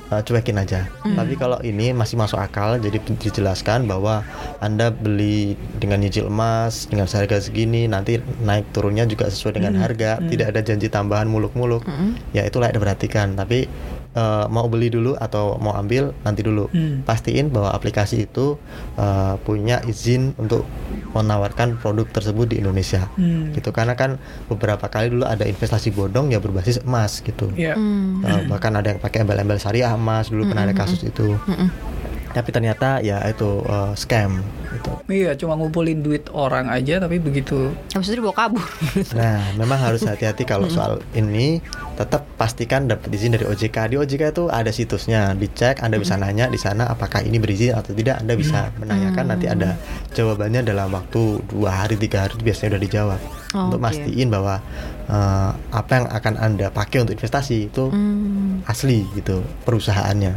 [0.07, 0.87] uh, cuekin aja.
[1.03, 4.23] Tapi kalau ini masih masuk akal, jadi dijelaskan bahwa
[4.63, 10.23] anda beli dengan nyicil emas dengan harga segini, nanti naik turunnya juga sesuai dengan harga,
[10.23, 11.83] tidak ada janji tambahan muluk-muluk.
[12.31, 13.35] Ya itu layak diperhatikan.
[13.35, 13.67] Tapi
[14.15, 16.71] uh, mau beli dulu atau mau ambil nanti dulu.
[16.71, 17.03] Hmm.
[17.05, 18.57] Pastiin bahwa aplikasi itu
[18.97, 20.65] uh, punya izin untuk
[21.13, 23.11] menawarkan produk tersebut di Indonesia.
[23.19, 23.51] Hmm.
[23.53, 24.17] Gitu karena kan
[24.49, 27.51] beberapa kali dulu ada investasi bodong ya berbasis emas gitu.
[27.53, 27.75] Iya.
[27.77, 28.23] Hmm.
[28.23, 31.35] Uh, bahkan ada yang pakai embel-embel syariah emas dulu pernah ada kasus itu.
[31.45, 31.94] Mm-mm.
[32.35, 34.43] Tapi ternyata ya itu uh, scam
[34.75, 34.91] gitu.
[35.07, 37.71] Iya, cuma ngumpulin duit orang aja tapi begitu.
[37.95, 38.65] Habis itu dibawa kabur.
[39.15, 41.63] Nah, memang harus hati-hati kalau soal ini.
[41.95, 43.87] Tetap pastikan dapat izin dari OJK.
[43.87, 45.79] Di OJK itu ada situsnya, dicek.
[45.79, 48.19] Anda bisa nanya di sana apakah ini berizin atau tidak.
[48.19, 49.31] Anda bisa menanyakan.
[49.31, 49.79] Nanti ada
[50.11, 53.21] jawabannya dalam waktu dua hari tiga hari biasanya udah dijawab.
[53.55, 53.87] Oh, untuk oke.
[53.87, 54.59] mastiin bahwa
[55.07, 58.59] eh, apa yang akan Anda pakai untuk investasi itu Hmm.
[58.67, 60.33] asli gitu perusahaannya.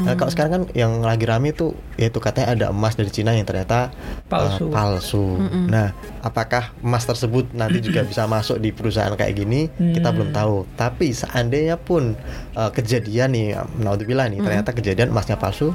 [0.00, 3.42] Nah, kalau sekarang kan yang lagi rame tuh yaitu katanya ada emas dari Cina yang
[3.42, 4.66] ternyata uh, Palsu.
[4.68, 5.26] palsu.
[5.66, 5.90] Nah,
[6.20, 9.66] apakah emas tersebut nanti juga bisa masuk di perusahaan kayak gini?
[9.68, 10.66] Kita belum tahu.
[10.74, 12.14] Tapi seandainya pun
[12.54, 13.46] uh, kejadian nih,
[13.76, 15.70] naudzubillah nih, ternyata kejadian emasnya palsu,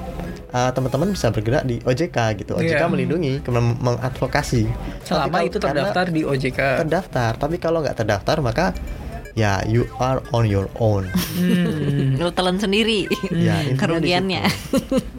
[0.49, 2.53] uh, teman-teman bisa bergerak di OJK gitu.
[2.53, 2.87] OJK Iya.
[2.87, 4.63] melindungi, mem- mengadvokasi.
[4.65, 6.59] Tapi Selama kalau- itu terdaftar di OJK.
[6.79, 7.31] terdaftar.
[7.35, 8.65] Tapi kalau nggak terdaftar maka
[9.33, 11.09] ya you are on your own.
[11.33, 12.15] Hmm.
[12.15, 14.45] Lu telan sendiri Ya, kerugiannya.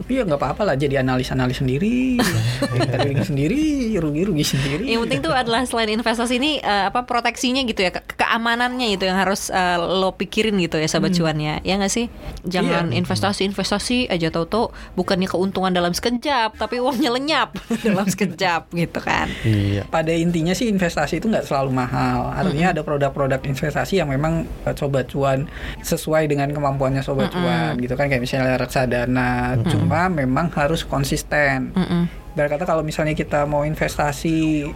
[0.05, 2.15] Iya nggak apa-apa lah jadi analis-analis sendiri,
[2.61, 3.63] trading sendiri,
[3.95, 4.85] rugi-rugi sendiri.
[4.85, 9.03] Yang penting tuh adalah selain investasi ini eh, apa proteksinya gitu ya, ke- keamanannya itu
[9.03, 11.59] yang harus eh, lo pikirin gitu ya sobat cuannya.
[11.61, 12.07] Ya nggak sih?
[12.43, 13.01] Jangan Iya.
[13.01, 17.49] investasi-investasi aja tahu-tahu bukannya keuntungan dalam sekejap, tapi uangnya lenyap
[17.85, 19.27] dalam sekejap gitu kan.
[19.43, 19.83] Iya.
[19.87, 22.31] pada intinya sih investasi itu nggak selalu mahal.
[22.31, 25.49] Artinya ada produk-produk investasi yang memang eh, sobat cuan
[25.81, 29.59] sesuai dengan kemampuannya sobat cuan gitu kan kayak misalnya reksadana.
[29.67, 31.73] Cuma memang harus konsisten.
[31.75, 32.07] Mm-mm.
[32.35, 34.67] Ibarat kata kalau misalnya kita mau investasi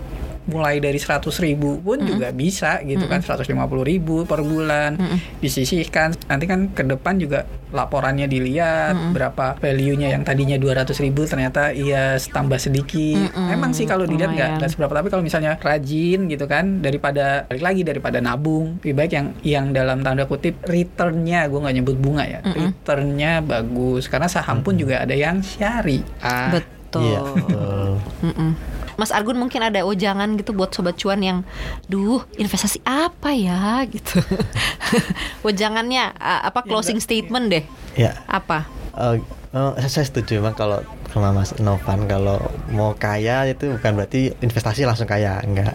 [0.49, 3.21] mulai dari 100 ribu pun juga bisa gitu kan.
[3.21, 3.45] 150
[3.85, 4.97] ribu per bulan.
[5.39, 6.17] Disisihkan.
[6.27, 12.17] Nanti kan ke depan juga laporannya dilihat berapa value-nya yang tadinya 200 ribu ternyata iya
[12.17, 13.29] tambah sedikit.
[13.29, 13.53] Mm-mm.
[13.53, 14.93] emang sih kalau dilihat nggak nggak seberapa.
[14.97, 19.65] Tapi kalau misalnya rajin gitu kan daripada balik lagi daripada nabung lebih baik yang yang
[19.69, 24.09] dalam tanda kutip returnnya gue nggak nyebut bunga ya returnnya bagus.
[24.09, 26.57] Karena saham pun juga ada yang syariah.
[26.57, 26.78] Betul.
[26.97, 27.91] Iya, betul.
[28.25, 28.51] Mm-mm.
[28.97, 31.39] Mas Argun mungkin ada ujangan gitu buat sobat cuan yang,
[31.85, 34.17] duh investasi apa ya gitu.
[35.47, 37.63] ujangannya apa closing statement deh?
[37.93, 38.65] Ya, Apa?
[38.97, 39.21] eh,
[39.55, 42.37] eh, saya setuju emang kalau sama Mas Novan kalau
[42.69, 45.73] mau kaya itu bukan berarti investasi langsung kaya, enggak.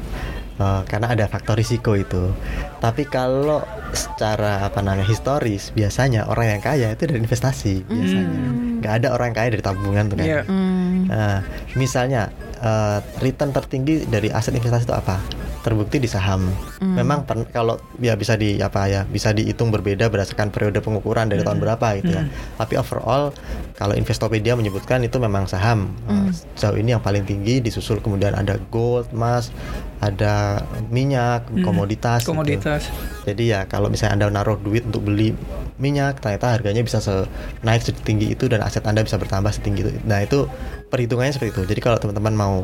[0.54, 2.30] Eh, karena ada faktor risiko itu.
[2.78, 8.40] Tapi kalau secara apa namanya historis biasanya orang yang kaya itu dari investasi biasanya.
[8.78, 10.26] Nggak ada orang yang kaya dari tabungan tuh kan.
[10.30, 10.40] Iya.
[10.46, 11.10] Hmm.
[11.10, 11.42] Nah,
[11.74, 12.30] misalnya
[12.62, 15.18] eh, return tertinggi dari aset investasi itu apa?
[15.64, 16.52] Terbukti di saham.
[16.84, 21.40] Memang pen- kalau ya bisa di apa ya, bisa dihitung berbeda berdasarkan periode pengukuran dari
[21.40, 22.28] tahun berapa gitu ya.
[22.60, 23.32] Tapi overall
[23.72, 25.88] kalau Investopedia menyebutkan itu memang saham.
[26.04, 29.48] Eh, Sejauh ini yang paling tinggi disusul kemudian ada gold, emas,
[30.04, 30.60] ada
[30.92, 32.20] minyak, komoditas.
[32.20, 32.36] gitu.
[32.36, 32.92] komoditas
[33.24, 35.32] Jadi ya kalau misalnya Anda naruh duit untuk beli
[35.80, 37.24] minyak, ternyata harganya bisa se
[37.64, 39.90] naik setinggi itu dan aset Anda bisa bertambah setinggi itu.
[40.04, 40.44] Nah, itu
[40.92, 41.62] perhitungannya seperti itu.
[41.72, 42.54] Jadi kalau teman-teman mau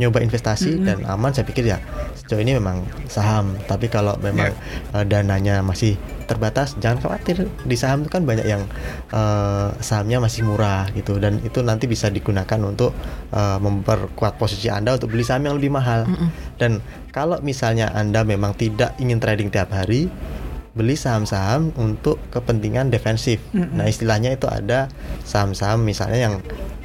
[0.00, 1.78] nyoba investasi dan aman saya pikir ya
[2.22, 2.80] sejauh ini memang
[3.12, 3.52] saham.
[3.68, 4.54] Tapi kalau memang
[4.96, 7.44] eh, dananya masih terbatas, jangan khawatir.
[7.66, 8.64] Di saham itu kan banyak yang
[9.12, 12.96] eh, sahamnya masih murah gitu dan itu nanti bisa digunakan untuk
[13.36, 16.08] eh, memperkuat posisi Anda untuk beli saham yang lebih mahal.
[16.56, 16.80] Dan
[17.12, 20.08] kalau misalnya Anda memang tidak ingin trading tiap hari,
[20.72, 23.44] beli saham-saham untuk kepentingan defensif.
[23.52, 24.88] Nah, istilahnya itu ada
[25.20, 26.34] saham-saham misalnya yang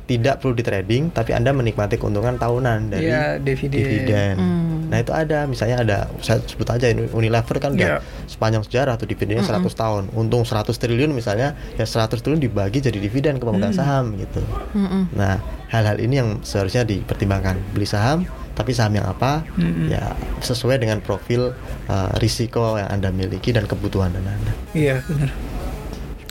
[0.08, 3.76] tidak perlu di trading tapi Anda menikmati keuntungan tahunan dari Iya, dividen.
[3.76, 4.34] dividen.
[4.40, 4.80] Hmm.
[4.88, 8.24] Nah, itu ada misalnya ada saya sebut aja ini Unilever kan udah Iya.
[8.24, 10.08] sepanjang sejarah tuh dividennya 100 tahun.
[10.16, 14.40] Untung 100 triliun misalnya ya 100 triliun dibagi jadi dividen ke pemegang saham gitu.
[14.80, 15.12] Mm-mm.
[15.12, 17.60] Nah, hal-hal ini yang seharusnya dipertimbangkan.
[17.76, 18.24] Beli saham,
[18.58, 19.46] tapi saham yang apa?
[19.56, 19.94] Mm-mm.
[19.94, 21.54] Ya, sesuai dengan profil
[21.86, 24.54] uh, risiko yang Anda miliki dan kebutuhan Anda.
[24.74, 25.57] iya benar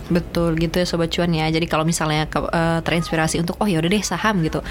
[0.06, 1.50] Betul gitu ya sobat cuan ya.
[1.50, 4.62] Jadi kalau misalnya ke- eh, terinspirasi untuk oh ya udah deh saham gitu.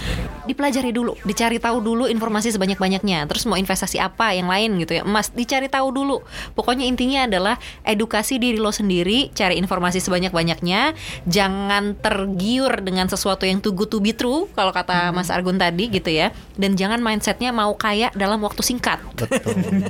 [0.48, 3.28] Dipelajari dulu, dicari tahu dulu informasi sebanyak-banyaknya.
[3.28, 5.04] Terus mau investasi apa yang lain gitu ya.
[5.04, 6.24] Emas dicari tahu dulu.
[6.56, 10.96] Pokoknya intinya adalah edukasi diri lo sendiri, cari informasi sebanyak-banyaknya,
[11.28, 15.92] jangan tergiur dengan sesuatu yang too good to be true kalau kata Mas Argun tadi
[15.92, 16.32] gitu ya.
[16.56, 19.04] Dan jangan mindsetnya mau kaya dalam waktu singkat.
[19.20, 19.44] Betul.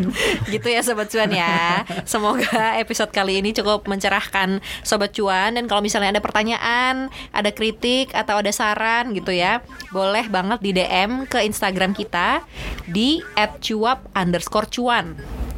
[0.54, 1.86] gitu ya sobat cuan ya.
[2.10, 7.52] Semoga episode kali ini cukup mencerahkan sobat cuan Cuan dan kalau misalnya ada pertanyaan, ada
[7.52, 9.60] kritik atau ada saran gitu ya,
[9.92, 12.40] boleh banget di DM ke Instagram kita
[12.88, 15.06] di @cuap_cuan.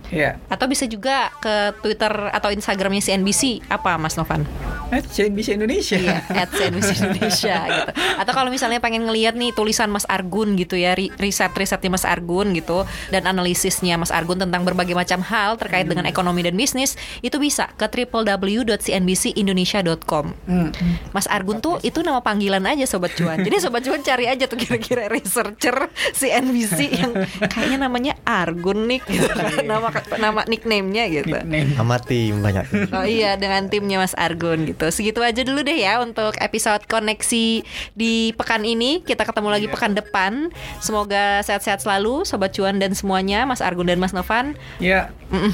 [0.08, 0.40] Iya.
[0.48, 4.44] Atau bisa juga ke Twitter atau Instagramnya CNBC apa Mas Novan?
[4.88, 6.00] Eh, CNBC Indonesia.
[6.00, 7.92] Iya, at CNBC Indonesia gitu.
[8.16, 12.56] Atau kalau misalnya pengen ngeliat nih tulisan Mas Argun gitu ya, ri- riset-risetnya Mas Argun
[12.56, 17.36] gitu dan analisisnya Mas Argun tentang berbagai macam hal terkait dengan ekonomi dan bisnis, itu
[17.36, 20.26] bisa ke www.cnbcindonesia.com.
[20.48, 20.72] Hmm.
[21.12, 23.44] Mas Argun tuh itu nama panggilan aja sobat cuan.
[23.44, 27.12] Jadi sobat cuan cari aja tuh kira-kira researcher CNBC yang
[27.52, 29.28] kayaknya namanya Argun nih gitu.
[29.68, 29.92] nama
[30.24, 31.36] nama nickname-nya gitu.
[31.36, 31.74] Nickname.
[31.76, 32.66] Sama tim banyak.
[32.94, 34.88] Oh iya dengan timnya Mas Argun gitu.
[34.90, 39.02] Segitu aja dulu deh ya untuk episode koneksi di pekan ini.
[39.04, 40.54] Kita ketemu lagi pekan depan.
[40.80, 44.58] Semoga sehat-sehat selalu sobat cuan dan semuanya Mas Argun dan Mas Novan.
[44.82, 45.10] Ya.
[45.32, 45.52] Mm-mm.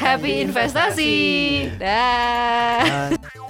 [0.00, 1.14] Happy investasi.
[1.78, 3.10] Dah.
[3.12, 3.44] Ah.